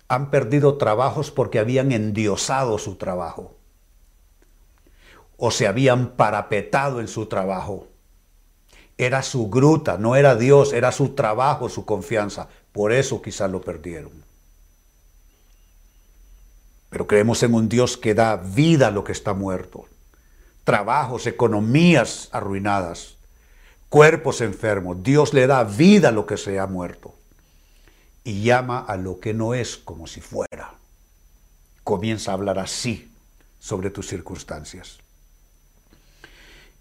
han 0.08 0.30
perdido 0.30 0.76
trabajos 0.76 1.30
porque 1.30 1.58
habían 1.58 1.92
endiosado 1.92 2.78
su 2.78 2.96
trabajo 2.96 3.56
o 5.36 5.50
se 5.50 5.66
habían 5.66 6.16
parapetado 6.16 7.00
en 7.00 7.08
su 7.08 7.26
trabajo. 7.26 7.88
Era 8.98 9.22
su 9.22 9.50
gruta, 9.50 9.98
no 9.98 10.16
era 10.16 10.36
Dios, 10.36 10.72
era 10.72 10.90
su 10.92 11.10
trabajo, 11.10 11.68
su 11.68 11.84
confianza. 11.84 12.48
Por 12.72 12.92
eso 12.92 13.20
quizás 13.20 13.50
lo 13.50 13.60
perdieron. 13.60 14.24
Pero 16.88 17.06
creemos 17.06 17.42
en 17.42 17.52
un 17.52 17.68
Dios 17.68 17.96
que 17.96 18.14
da 18.14 18.36
vida 18.36 18.88
a 18.88 18.90
lo 18.90 19.04
que 19.04 19.12
está 19.12 19.34
muerto 19.34 19.86
trabajos, 20.66 21.28
economías 21.28 22.28
arruinadas, 22.32 23.15
cuerpos 23.88 24.40
enfermos. 24.40 25.02
Dios 25.02 25.34
le 25.34 25.46
da 25.46 25.64
vida 25.64 26.08
a 26.08 26.12
lo 26.12 26.26
que 26.26 26.36
se 26.36 26.58
ha 26.58 26.66
muerto 26.66 27.14
y 28.24 28.42
llama 28.42 28.80
a 28.80 28.96
lo 28.96 29.20
que 29.20 29.34
no 29.34 29.54
es 29.54 29.76
como 29.76 30.06
si 30.06 30.20
fuera. 30.20 30.74
Comienza 31.84 32.30
a 32.30 32.34
hablar 32.34 32.58
así 32.58 33.10
sobre 33.60 33.90
tus 33.90 34.08
circunstancias. 34.08 34.98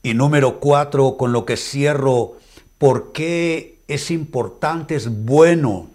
Y 0.02 0.14
número 0.14 0.60
cuatro, 0.60 1.18
con 1.18 1.32
lo 1.32 1.46
que 1.46 1.58
cierro, 1.58 2.38
¿por 2.78 3.12
qué 3.12 3.80
es 3.88 4.12
importante, 4.12 4.96
es 4.96 5.26
bueno, 5.26 5.90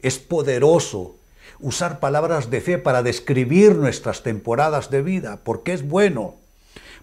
es 0.00 0.18
poderoso 0.18 1.16
usar 1.58 2.00
palabras 2.00 2.50
de 2.50 2.60
fe 2.60 2.78
para 2.78 3.02
describir 3.02 3.74
nuestras 3.76 4.22
temporadas 4.22 4.90
de 4.90 5.02
vida? 5.02 5.38
¿Por 5.42 5.62
qué 5.62 5.72
es 5.72 5.86
bueno? 5.86 6.40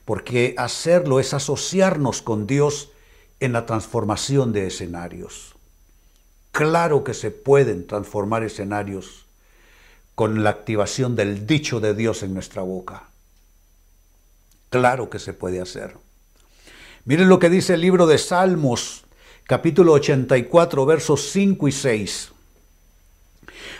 porque 0.08 0.56
hacerlo 0.58 1.19
es 1.19 1.34
asociarnos 1.34 2.21
con 2.21 2.47
Dios 2.47 2.91
en 3.39 3.54
la 3.54 3.65
transformación 3.65 4.54
de 4.54 4.67
escenarios. 4.67 5.56
Claro 6.52 7.04
que 7.04 7.13
se 7.13 7.32
pueden 7.32 7.86
transformar 7.86 8.43
escenarios 8.43 9.26
con 10.15 10.43
la 10.43 10.50
activación 10.50 11.15
del 11.15 11.45
dicho 11.45 11.80
de 11.80 11.93
Dios 11.93 12.23
en 12.23 12.34
nuestra 12.34 12.63
boca. 12.63 13.04
Claro 14.69 15.10
que 15.10 15.19
se 15.19 15.34
puede 15.34 15.62
hacer. 15.62 15.95
Miren 17.06 17.30
lo 17.30 17.39
que 17.39 17.50
dice 17.50 17.76
el 17.76 17.82
libro 17.82 18.08
de 18.08 18.17
Salmos, 18.17 19.04
capítulo 19.43 19.93
84, 19.93 20.86
versos 20.86 21.30
5 21.32 21.67
y 21.67 21.71
6. 21.71 22.32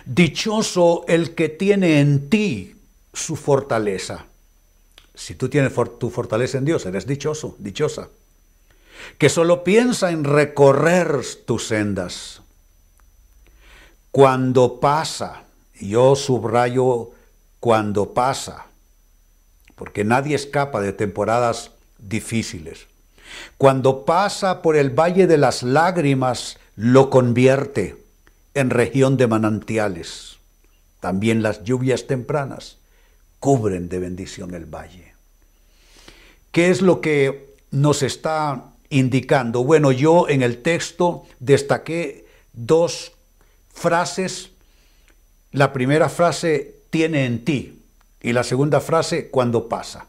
Dichoso 0.06 1.04
el 1.08 1.34
que 1.36 1.50
tiene 1.50 2.00
en 2.00 2.30
ti 2.30 2.76
su 3.14 3.36
fortaleza. 3.36 4.28
Si 5.16 5.34
tú 5.34 5.50
tienes 5.50 5.74
tu 5.98 6.10
fortaleza 6.12 6.60
en 6.60 6.66
Dios, 6.66 6.86
eres 6.86 7.08
dichoso, 7.08 7.56
dichosa. 7.58 8.10
Que 9.18 9.30
solo 9.30 9.64
piensa 9.64 10.12
en 10.12 10.24
recorrer 10.24 11.22
tus 11.46 11.68
sendas. 11.68 12.42
Cuando 14.12 14.80
pasa, 14.80 15.44
yo 15.80 16.16
subrayo 16.16 17.12
cuando 17.60 18.14
pasa, 18.14 18.68
porque 19.76 20.04
nadie 20.04 20.36
escapa 20.36 20.82
de 20.82 20.94
temporadas 20.94 21.72
difíciles. 21.98 22.88
Cuando 23.58 24.06
pasa 24.06 24.62
por 24.62 24.76
el 24.76 24.90
valle 24.90 25.28
de 25.28 25.38
las 25.38 25.64
lágrimas, 25.64 26.58
lo 26.76 27.10
convierte 27.10 28.04
en 28.54 28.70
región 28.70 29.18
de 29.18 29.28
manantiales. 29.28 30.38
También 31.00 31.44
las 31.44 31.64
lluvias 31.64 32.08
tempranas 32.08 32.78
cubren 33.40 33.90
de 33.90 34.00
bendición 34.00 34.54
el 34.54 34.66
valle. 34.66 35.14
¿Qué 36.52 36.70
es 36.70 36.82
lo 36.82 37.02
que 37.02 37.56
nos 37.70 38.02
está 38.02 38.74
indicando? 38.90 39.64
Bueno, 39.64 39.92
yo 39.92 40.30
en 40.30 40.42
el 40.42 40.62
texto 40.62 41.26
destaqué 41.40 42.26
dos 42.54 43.12
frases. 43.74 44.52
La 45.52 45.74
primera 45.74 46.10
frase 46.10 46.76
tiene 46.90 47.26
en 47.26 47.46
ti 47.46 47.82
y 48.22 48.34
la 48.34 48.44
segunda 48.44 48.80
frase 48.80 49.30
cuando 49.30 49.68
pasa. 49.70 50.08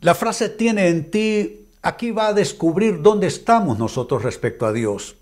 La 0.00 0.14
frase 0.14 0.48
tiene 0.48 0.88
en 0.88 1.10
ti 1.10 1.68
aquí 1.82 2.10
va 2.10 2.28
a 2.28 2.32
descubrir 2.32 3.02
dónde 3.02 3.26
estamos 3.26 3.78
nosotros 3.78 4.22
respecto 4.22 4.66
a 4.66 4.72
Dios. 4.72 5.16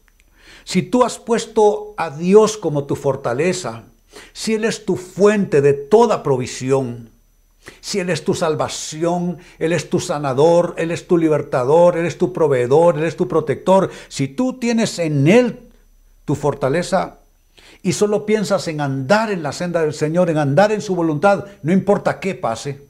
Si 0.65 0.83
tú 0.83 1.05
has 1.05 1.19
puesto 1.19 1.95
a 1.97 2.11
Dios 2.11 2.57
como 2.57 2.85
tu 2.85 2.97
fortaleza, 2.97 3.85
si 4.33 4.55
Él 4.55 4.65
es 4.65 4.85
tu 4.85 4.97
fuente 4.97 5.61
de 5.61 5.75
toda 5.75 6.23
provisión, 6.23 7.11
si 7.81 8.01
Él 8.01 8.11
es 8.11 8.25
tu 8.25 8.35
salvación, 8.35 9.39
Él 9.59 9.73
es 9.73 9.91
tu 9.91 10.01
sanador, 10.01 10.75
Él 10.79 10.91
es 10.91 11.07
tu 11.07 11.19
libertador, 11.19 11.97
Él 11.97 12.07
es 12.07 12.19
tu 12.19 12.33
proveedor, 12.33 12.99
Él 12.99 13.05
es 13.05 13.17
tu 13.17 13.29
protector, 13.29 13.91
si 14.09 14.29
tú 14.29 14.59
tienes 14.59 14.99
en 14.99 15.29
Él 15.29 15.71
tu 16.25 16.35
fortaleza 16.35 17.19
y 17.83 17.93
solo 17.93 18.27
piensas 18.27 18.69
en 18.69 18.81
andar 18.81 19.31
en 19.31 19.43
la 19.43 19.53
senda 19.53 19.83
del 19.83 19.95
Señor, 19.95 20.31
en 20.31 20.39
andar 20.39 20.73
en 20.73 20.83
su 20.83 20.95
voluntad, 20.95 21.47
no 21.63 21.73
importa 21.73 22.21
qué 22.21 22.35
pase, 22.35 22.87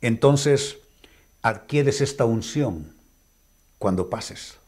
entonces 0.00 0.78
adquieres 1.42 2.00
esta 2.00 2.24
unción 2.24 2.92
cuando 3.78 4.08
pases. 4.08 4.58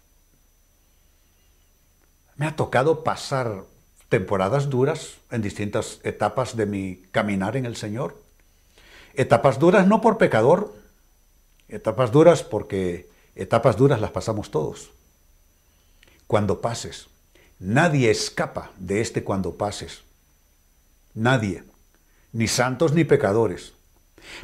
Me 2.36 2.46
ha 2.46 2.54
tocado 2.54 3.02
pasar 3.02 3.64
temporadas 4.08 4.68
duras 4.68 5.14
en 5.30 5.42
distintas 5.42 6.00
etapas 6.04 6.56
de 6.56 6.66
mi 6.66 7.02
caminar 7.10 7.56
en 7.56 7.66
el 7.66 7.76
Señor. 7.76 8.25
Etapas 9.16 9.58
duras 9.58 9.86
no 9.86 10.02
por 10.02 10.18
pecador, 10.18 10.74
etapas 11.68 12.12
duras 12.12 12.42
porque 12.42 13.08
etapas 13.34 13.76
duras 13.76 14.00
las 14.00 14.10
pasamos 14.10 14.50
todos. 14.50 14.90
Cuando 16.26 16.60
pases, 16.60 17.06
nadie 17.58 18.10
escapa 18.10 18.72
de 18.78 19.00
este 19.00 19.24
cuando 19.24 19.54
pases. 19.54 20.02
Nadie, 21.14 21.64
ni 22.32 22.46
santos 22.46 22.92
ni 22.92 23.04
pecadores. 23.04 23.72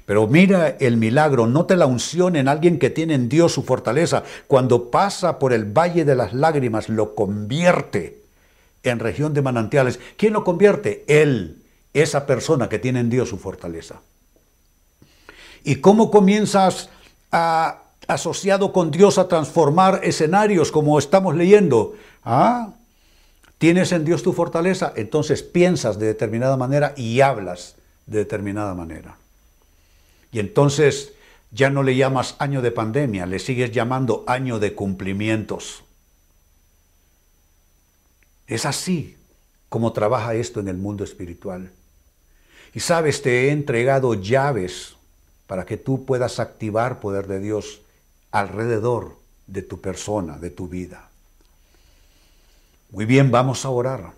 Pero 0.07 0.27
mira 0.27 0.69
el 0.69 0.97
milagro, 0.97 1.47
nota 1.47 1.77
la 1.77 1.87
unción 1.87 2.35
en 2.37 2.49
alguien 2.49 2.79
que 2.79 2.89
tiene 2.89 3.13
en 3.15 3.29
Dios 3.29 3.53
su 3.53 3.65
fortaleza. 3.65 4.23
Cuando 4.47 4.91
pasa 4.91 5.39
por 5.39 5.53
el 5.53 5.67
valle 5.67 6.07
de 6.07 6.15
las 6.15 6.33
lágrimas, 6.33 6.89
lo 6.89 7.15
convierte 7.15 8.23
en 8.85 9.01
región 9.01 9.35
de 9.35 9.43
manantiales. 9.43 10.01
¿Quién 10.17 10.33
lo 10.33 10.45
convierte? 10.45 11.05
Él, 11.09 11.63
esa 11.93 12.25
persona 12.25 12.71
que 12.71 12.79
tiene 12.79 13.01
en 13.01 13.11
Dios 13.11 13.29
su 13.29 13.37
fortaleza. 13.37 14.01
¿Y 15.65 15.77
cómo 15.77 16.11
comienzas 16.11 16.89
asociado 18.07 18.73
con 18.73 18.91
Dios 18.91 19.19
a 19.19 19.29
transformar 19.29 20.01
escenarios 20.03 20.73
como 20.73 20.99
estamos 20.99 21.35
leyendo? 21.37 21.95
Ah, 22.25 22.75
tienes 23.59 23.93
en 23.93 24.05
Dios 24.05 24.23
tu 24.23 24.33
fortaleza, 24.33 24.93
entonces 24.97 25.43
piensas 25.43 25.99
de 25.99 26.07
determinada 26.07 26.57
manera 26.57 26.95
y 26.97 27.21
hablas 27.21 27.77
de 28.07 28.19
determinada 28.19 28.75
manera. 28.75 29.17
Y 30.33 30.41
entonces 30.41 31.13
ya 31.51 31.71
no 31.71 31.83
le 31.83 31.95
llamas 31.95 32.35
año 32.39 32.63
de 32.63 32.71
pandemia, 32.71 33.27
le 33.27 33.39
sigues 33.39 33.71
llamando 33.71 34.25
año 34.27 34.59
de 34.59 34.75
cumplimientos. 34.75 35.85
Es 38.47 38.67
así 38.67 39.17
como 39.69 39.93
trabaja 39.93 40.35
esto 40.35 40.61
en 40.61 40.69
el 40.69 40.77
mundo 40.77 41.05
espiritual. 41.05 41.71
Y 42.75 42.81
sabes, 42.81 43.23
te 43.23 43.49
he 43.49 43.51
entregado 43.51 44.15
llaves 44.15 44.97
para 45.47 45.67
que 45.67 45.77
tú 45.77 46.05
puedas 46.05 46.41
activar 46.41 47.01
poder 47.01 47.27
de 47.27 47.41
Dios 47.41 47.83
alrededor 48.31 49.17
de 49.47 49.63
tu 49.63 49.81
persona, 49.81 50.39
de 50.39 50.51
tu 50.51 50.69
vida. 50.69 51.11
Muy 52.91 53.05
bien, 53.05 53.31
vamos 53.31 53.65
a 53.65 53.71
orar. 53.71 54.13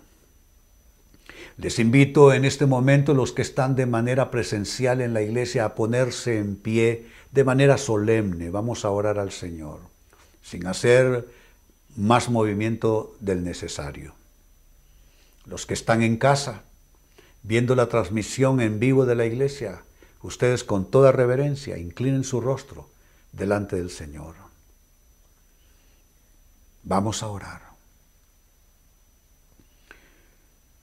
Les 1.57 1.79
invito 1.79 2.33
en 2.33 2.45
este 2.45 2.65
momento 2.65 3.13
los 3.13 3.31
que 3.31 3.41
están 3.41 3.75
de 3.75 3.85
manera 3.85 4.29
presencial 4.29 5.01
en 5.01 5.13
la 5.13 5.21
iglesia 5.21 5.65
a 5.65 5.75
ponerse 5.75 6.37
en 6.37 6.55
pie 6.55 7.07
de 7.31 7.43
manera 7.43 7.77
solemne. 7.77 8.49
Vamos 8.49 8.83
a 8.83 8.89
orar 8.89 9.19
al 9.19 9.31
Señor, 9.31 9.79
sin 10.41 10.67
hacer 10.67 11.27
más 11.95 12.29
movimiento 12.29 13.15
del 13.21 13.43
necesario 13.43 14.13
los 15.45 15.65
que 15.65 15.73
están 15.73 16.01
en 16.01 16.17
casa, 16.17 16.63
viendo 17.43 17.75
la 17.75 17.87
transmisión 17.87 18.59
en 18.59 18.79
vivo 18.79 19.05
de 19.05 19.15
la 19.15 19.25
iglesia, 19.25 19.83
ustedes 20.25 20.63
con 20.63 20.89
toda 20.89 21.11
reverencia 21.11 21.77
inclinen 21.77 22.23
su 22.23 22.41
rostro 22.41 22.89
delante 23.31 23.75
del 23.75 23.89
Señor. 23.89 24.35
Vamos 26.83 27.23
a 27.23 27.27
orar. 27.27 27.61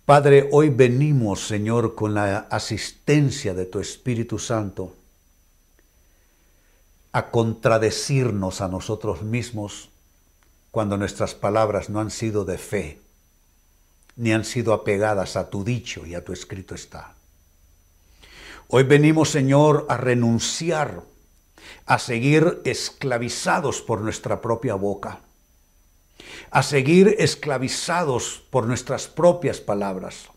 Padre, 0.05 0.49
hoy 0.51 0.69
venimos, 0.69 1.47
Señor, 1.47 1.95
con 1.95 2.15
la 2.15 2.39
asistencia 2.51 3.55
de 3.55 3.67
tu 3.67 3.79
Espíritu 3.79 4.39
Santo 4.39 4.95
a 7.13 7.31
contradecirnos 7.31 8.61
a 8.61 8.69
nosotros 8.69 9.23
mismos 9.23 9.91
cuando 10.71 10.97
nuestras 10.97 11.35
palabras 11.35 11.91
no 11.91 12.01
han 12.01 12.11
sido 12.11 12.45
de 12.45 12.59
fe 12.59 12.99
ni 14.17 14.33
han 14.33 14.45
sido 14.45 14.73
apegadas 14.73 15.37
a 15.37 15.51
tu 15.51 15.65
dicho 15.65 16.07
y 16.07 16.15
a 16.15 16.25
tu 16.25 16.33
escrito 16.33 16.75
está. 16.75 17.15
Hoy 18.75 18.85
venimos, 18.85 19.29
Señor, 19.29 19.85
a 19.91 19.99
renunciar 19.99 21.03
a 21.85 21.99
seguir 21.99 22.63
esclavizados 22.65 23.83
por 23.83 24.01
nuestra 24.01 24.41
propia 24.41 24.77
boca, 24.77 25.21
a 26.51 26.63
seguir 26.63 27.15
esclavizados 27.19 28.43
por 28.49 28.67
nuestras 28.67 29.09
propias 29.09 29.61
palabras. 29.61 30.31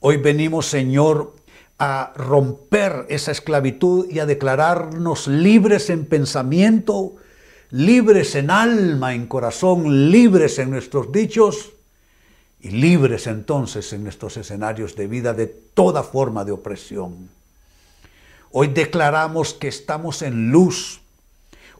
Hoy 0.00 0.18
venimos, 0.18 0.66
Señor, 0.66 1.34
a 1.78 2.12
romper 2.14 3.06
esa 3.08 3.32
esclavitud 3.32 4.06
y 4.10 4.18
a 4.18 4.26
declararnos 4.26 5.26
libres 5.26 5.88
en 5.88 6.04
pensamiento, 6.04 7.14
libres 7.70 8.34
en 8.34 8.50
alma, 8.50 9.14
en 9.14 9.26
corazón, 9.26 10.10
libres 10.10 10.58
en 10.58 10.68
nuestros 10.68 11.10
dichos 11.10 11.72
y 12.60 12.68
libres 12.68 13.26
entonces 13.26 13.94
en 13.94 14.02
nuestros 14.02 14.36
escenarios 14.36 14.94
de 14.94 15.06
vida 15.06 15.32
de 15.32 15.46
toda 15.46 16.02
forma 16.02 16.44
de 16.44 16.52
opresión. 16.52 17.40
Hoy 18.52 18.68
declaramos 18.68 19.54
que 19.54 19.68
estamos 19.68 20.20
en 20.20 20.52
luz. 20.52 21.00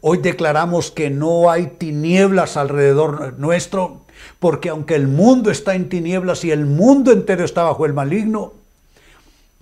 Hoy 0.01 0.17
declaramos 0.17 0.89
que 0.89 1.11
no 1.11 1.51
hay 1.51 1.67
tinieblas 1.67 2.57
alrededor 2.57 3.37
nuestro, 3.37 4.01
porque 4.39 4.69
aunque 4.69 4.95
el 4.95 5.07
mundo 5.07 5.51
está 5.51 5.75
en 5.75 5.87
tinieblas 5.87 6.43
y 6.43 6.51
el 6.51 6.65
mundo 6.65 7.11
entero 7.11 7.45
está 7.45 7.63
bajo 7.63 7.85
el 7.85 7.93
maligno, 7.93 8.53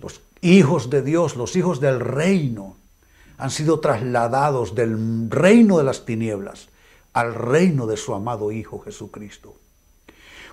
los 0.00 0.22
hijos 0.40 0.88
de 0.88 1.02
Dios, 1.02 1.36
los 1.36 1.54
hijos 1.54 1.80
del 1.80 2.00
reino, 2.00 2.76
han 3.36 3.50
sido 3.50 3.80
trasladados 3.80 4.74
del 4.74 5.28
reino 5.30 5.76
de 5.78 5.84
las 5.84 6.06
tinieblas 6.06 6.68
al 7.12 7.34
reino 7.34 7.86
de 7.86 7.98
su 7.98 8.14
amado 8.14 8.52
Hijo 8.52 8.80
Jesucristo. 8.80 9.54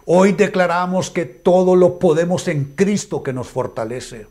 Hoy 0.06 0.34
declaramos 0.34 1.10
que 1.10 1.26
todo 1.26 1.76
lo 1.78 2.00
podemos 2.00 2.48
en 2.50 2.74
Cristo 2.76 3.24
que 3.24 3.32
nos 3.32 3.48
fortalece. 3.48 4.28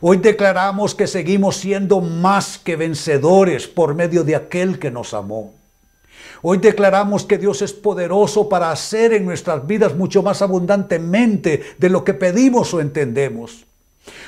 Hoy 0.00 0.18
declaramos 0.18 0.94
que 0.94 1.06
seguimos 1.06 1.56
siendo 1.56 2.00
más 2.00 2.58
que 2.58 2.76
vencedores 2.76 3.66
por 3.66 3.94
medio 3.94 4.24
de 4.24 4.36
aquel 4.36 4.78
que 4.78 4.90
nos 4.90 5.14
amó. 5.14 5.54
Hoy 6.42 6.58
declaramos 6.58 7.24
que 7.24 7.38
Dios 7.38 7.62
es 7.62 7.72
poderoso 7.72 8.48
para 8.48 8.70
hacer 8.70 9.12
en 9.12 9.24
nuestras 9.24 9.66
vidas 9.66 9.96
mucho 9.96 10.22
más 10.22 10.42
abundantemente 10.42 11.62
de 11.78 11.88
lo 11.88 12.04
que 12.04 12.14
pedimos 12.14 12.72
o 12.74 12.80
entendemos. 12.80 13.64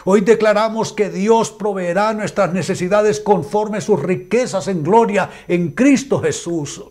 Hoy 0.04 0.22
declaramos 0.22 0.92
que 0.92 1.10
Dios 1.10 1.50
proveerá 1.50 2.12
nuestras 2.14 2.52
necesidades 2.52 3.20
conforme 3.20 3.80
sus 3.80 4.02
riquezas 4.02 4.68
en 4.68 4.82
gloria 4.82 5.30
en 5.46 5.70
Cristo 5.72 6.20
Jesús. 6.20 6.82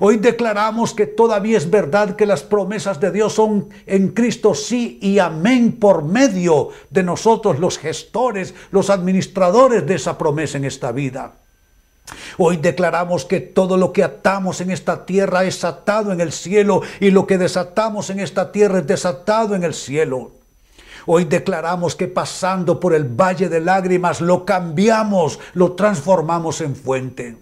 Hoy 0.00 0.16
declaramos 0.16 0.94
que 0.94 1.06
todavía 1.06 1.58
es 1.58 1.70
verdad 1.70 2.16
que 2.16 2.26
las 2.26 2.42
promesas 2.42 3.00
de 3.00 3.10
Dios 3.10 3.34
son 3.34 3.68
en 3.86 4.08
Cristo 4.08 4.54
sí 4.54 4.98
y 5.00 5.18
amén 5.18 5.78
por 5.78 6.04
medio 6.04 6.70
de 6.90 7.02
nosotros 7.02 7.58
los 7.58 7.78
gestores, 7.78 8.54
los 8.70 8.90
administradores 8.90 9.86
de 9.86 9.94
esa 9.94 10.18
promesa 10.18 10.58
en 10.58 10.64
esta 10.64 10.92
vida. 10.92 11.34
Hoy 12.36 12.58
declaramos 12.58 13.24
que 13.24 13.40
todo 13.40 13.76
lo 13.76 13.92
que 13.92 14.04
atamos 14.04 14.60
en 14.60 14.70
esta 14.70 15.06
tierra 15.06 15.44
es 15.44 15.64
atado 15.64 16.12
en 16.12 16.20
el 16.20 16.32
cielo 16.32 16.82
y 17.00 17.10
lo 17.10 17.26
que 17.26 17.38
desatamos 17.38 18.10
en 18.10 18.20
esta 18.20 18.52
tierra 18.52 18.80
es 18.80 18.86
desatado 18.86 19.54
en 19.54 19.64
el 19.64 19.74
cielo. 19.74 20.32
Hoy 21.06 21.24
declaramos 21.24 21.94
que 21.94 22.08
pasando 22.08 22.80
por 22.80 22.94
el 22.94 23.04
valle 23.04 23.48
de 23.48 23.60
lágrimas 23.60 24.20
lo 24.20 24.44
cambiamos, 24.44 25.38
lo 25.52 25.72
transformamos 25.72 26.60
en 26.60 26.76
fuente. 26.76 27.36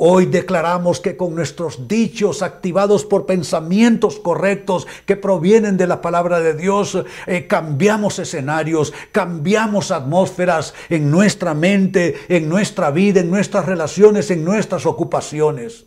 Hoy 0.00 0.26
declaramos 0.26 1.00
que 1.00 1.16
con 1.16 1.34
nuestros 1.34 1.88
dichos 1.88 2.42
activados 2.42 3.04
por 3.04 3.26
pensamientos 3.26 4.20
correctos 4.20 4.86
que 5.06 5.16
provienen 5.16 5.76
de 5.76 5.88
la 5.88 6.00
palabra 6.00 6.38
de 6.38 6.54
Dios, 6.54 6.96
eh, 7.26 7.48
cambiamos 7.48 8.20
escenarios, 8.20 8.92
cambiamos 9.10 9.90
atmósferas 9.90 10.72
en 10.88 11.10
nuestra 11.10 11.52
mente, 11.52 12.16
en 12.28 12.48
nuestra 12.48 12.92
vida, 12.92 13.20
en 13.20 13.30
nuestras 13.30 13.66
relaciones, 13.66 14.30
en 14.30 14.44
nuestras 14.44 14.86
ocupaciones. 14.86 15.86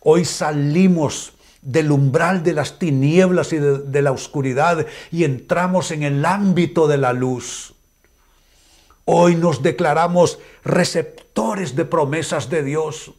Hoy 0.00 0.24
salimos 0.24 1.32
del 1.60 1.90
umbral 1.90 2.44
de 2.44 2.52
las 2.52 2.78
tinieblas 2.78 3.52
y 3.52 3.58
de 3.58 4.02
la 4.02 4.12
oscuridad 4.12 4.86
y 5.10 5.24
entramos 5.24 5.90
en 5.90 6.04
el 6.04 6.24
ámbito 6.24 6.86
de 6.86 6.98
la 6.98 7.12
luz. 7.12 7.71
Hoy 9.04 9.34
nos 9.34 9.62
declaramos 9.62 10.38
receptores 10.64 11.74
de 11.74 11.84
promesas 11.84 12.48
de 12.48 12.62
Dios. 12.62 13.12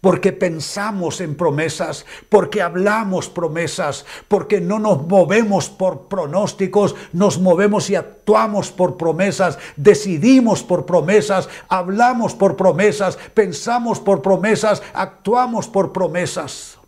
Porque 0.00 0.32
pensamos 0.32 1.20
en 1.20 1.34
promesas, 1.34 2.06
porque 2.30 2.62
hablamos 2.62 3.28
promesas, 3.28 4.06
porque 4.28 4.60
no 4.60 4.78
nos 4.78 5.06
movemos 5.06 5.68
por 5.68 6.08
pronósticos, 6.08 6.94
nos 7.12 7.38
movemos 7.38 7.90
y 7.90 7.96
actuamos 7.96 8.70
por 8.70 8.96
promesas, 8.96 9.58
decidimos 9.76 10.62
por 10.62 10.86
promesas, 10.86 11.50
hablamos 11.68 12.34
por 12.34 12.56
promesas, 12.56 13.18
pensamos 13.34 14.00
por 14.00 14.22
promesas, 14.22 14.82
actuamos 14.94 15.68
por 15.68 15.92
promesas. 15.92 16.78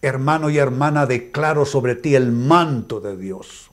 Hermano 0.00 0.48
y 0.48 0.56
hermana, 0.56 1.04
declaro 1.04 1.66
sobre 1.66 1.94
ti 1.94 2.14
el 2.14 2.32
manto 2.32 3.00
de 3.00 3.18
Dios 3.18 3.67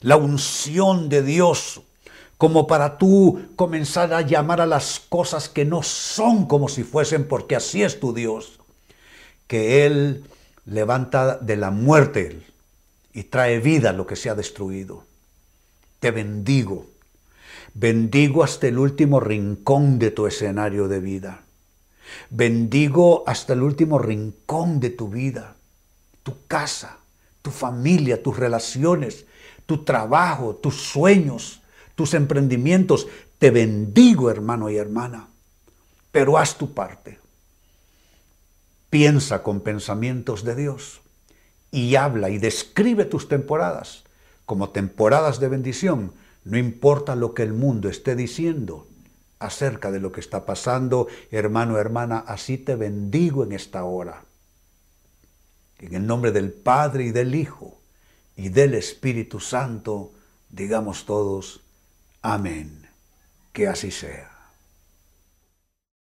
la 0.00 0.16
unción 0.16 1.08
de 1.08 1.22
Dios, 1.22 1.82
como 2.38 2.66
para 2.66 2.96
tú 2.96 3.48
comenzar 3.56 4.14
a 4.14 4.22
llamar 4.22 4.60
a 4.60 4.66
las 4.66 5.00
cosas 5.00 5.48
que 5.48 5.64
no 5.64 5.82
son 5.82 6.46
como 6.46 6.68
si 6.68 6.84
fuesen, 6.84 7.28
porque 7.28 7.56
así 7.56 7.82
es 7.82 8.00
tu 8.00 8.14
Dios, 8.14 8.60
que 9.46 9.84
Él 9.84 10.24
levanta 10.64 11.36
de 11.36 11.56
la 11.56 11.70
muerte 11.70 12.40
y 13.12 13.24
trae 13.24 13.60
vida 13.60 13.92
lo 13.92 14.06
que 14.06 14.16
se 14.16 14.30
ha 14.30 14.34
destruido. 14.34 15.04
Te 15.98 16.10
bendigo, 16.12 16.86
bendigo 17.74 18.42
hasta 18.42 18.68
el 18.68 18.78
último 18.78 19.20
rincón 19.20 19.98
de 19.98 20.10
tu 20.10 20.26
escenario 20.26 20.88
de 20.88 21.00
vida. 21.00 21.42
Bendigo 22.30 23.22
hasta 23.26 23.52
el 23.52 23.62
último 23.62 23.98
rincón 23.98 24.80
de 24.80 24.90
tu 24.90 25.08
vida, 25.08 25.56
tu 26.22 26.46
casa, 26.46 26.98
tu 27.42 27.50
familia, 27.50 28.22
tus 28.22 28.36
relaciones, 28.36 29.26
tu 29.70 29.84
trabajo, 29.84 30.56
tus 30.56 30.82
sueños, 30.82 31.62
tus 31.94 32.14
emprendimientos. 32.14 33.06
Te 33.38 33.52
bendigo, 33.52 34.28
hermano 34.28 34.68
y 34.68 34.76
hermana, 34.76 35.28
pero 36.10 36.38
haz 36.38 36.58
tu 36.58 36.74
parte. 36.74 37.20
Piensa 38.90 39.44
con 39.44 39.60
pensamientos 39.60 40.42
de 40.42 40.56
Dios 40.56 41.02
y 41.70 41.94
habla 41.94 42.30
y 42.30 42.38
describe 42.38 43.04
tus 43.04 43.28
temporadas 43.28 44.02
como 44.44 44.70
temporadas 44.70 45.38
de 45.38 45.46
bendición. 45.46 46.14
No 46.42 46.58
importa 46.58 47.14
lo 47.14 47.32
que 47.32 47.44
el 47.44 47.52
mundo 47.52 47.88
esté 47.88 48.16
diciendo 48.16 48.88
acerca 49.38 49.92
de 49.92 50.00
lo 50.00 50.10
que 50.10 50.18
está 50.18 50.46
pasando, 50.46 51.06
hermano, 51.30 51.78
hermana, 51.78 52.24
así 52.26 52.58
te 52.58 52.74
bendigo 52.74 53.44
en 53.44 53.52
esta 53.52 53.84
hora. 53.84 54.24
En 55.78 55.94
el 55.94 56.04
nombre 56.08 56.32
del 56.32 56.52
Padre 56.52 57.04
y 57.04 57.12
del 57.12 57.36
Hijo 57.36 57.79
y 58.40 58.48
del 58.48 58.72
Espíritu 58.72 59.38
Santo, 59.38 60.12
digamos 60.48 61.04
todos, 61.04 61.60
amén. 62.22 62.88
Que 63.52 63.68
así 63.68 63.90
sea. 63.90 64.30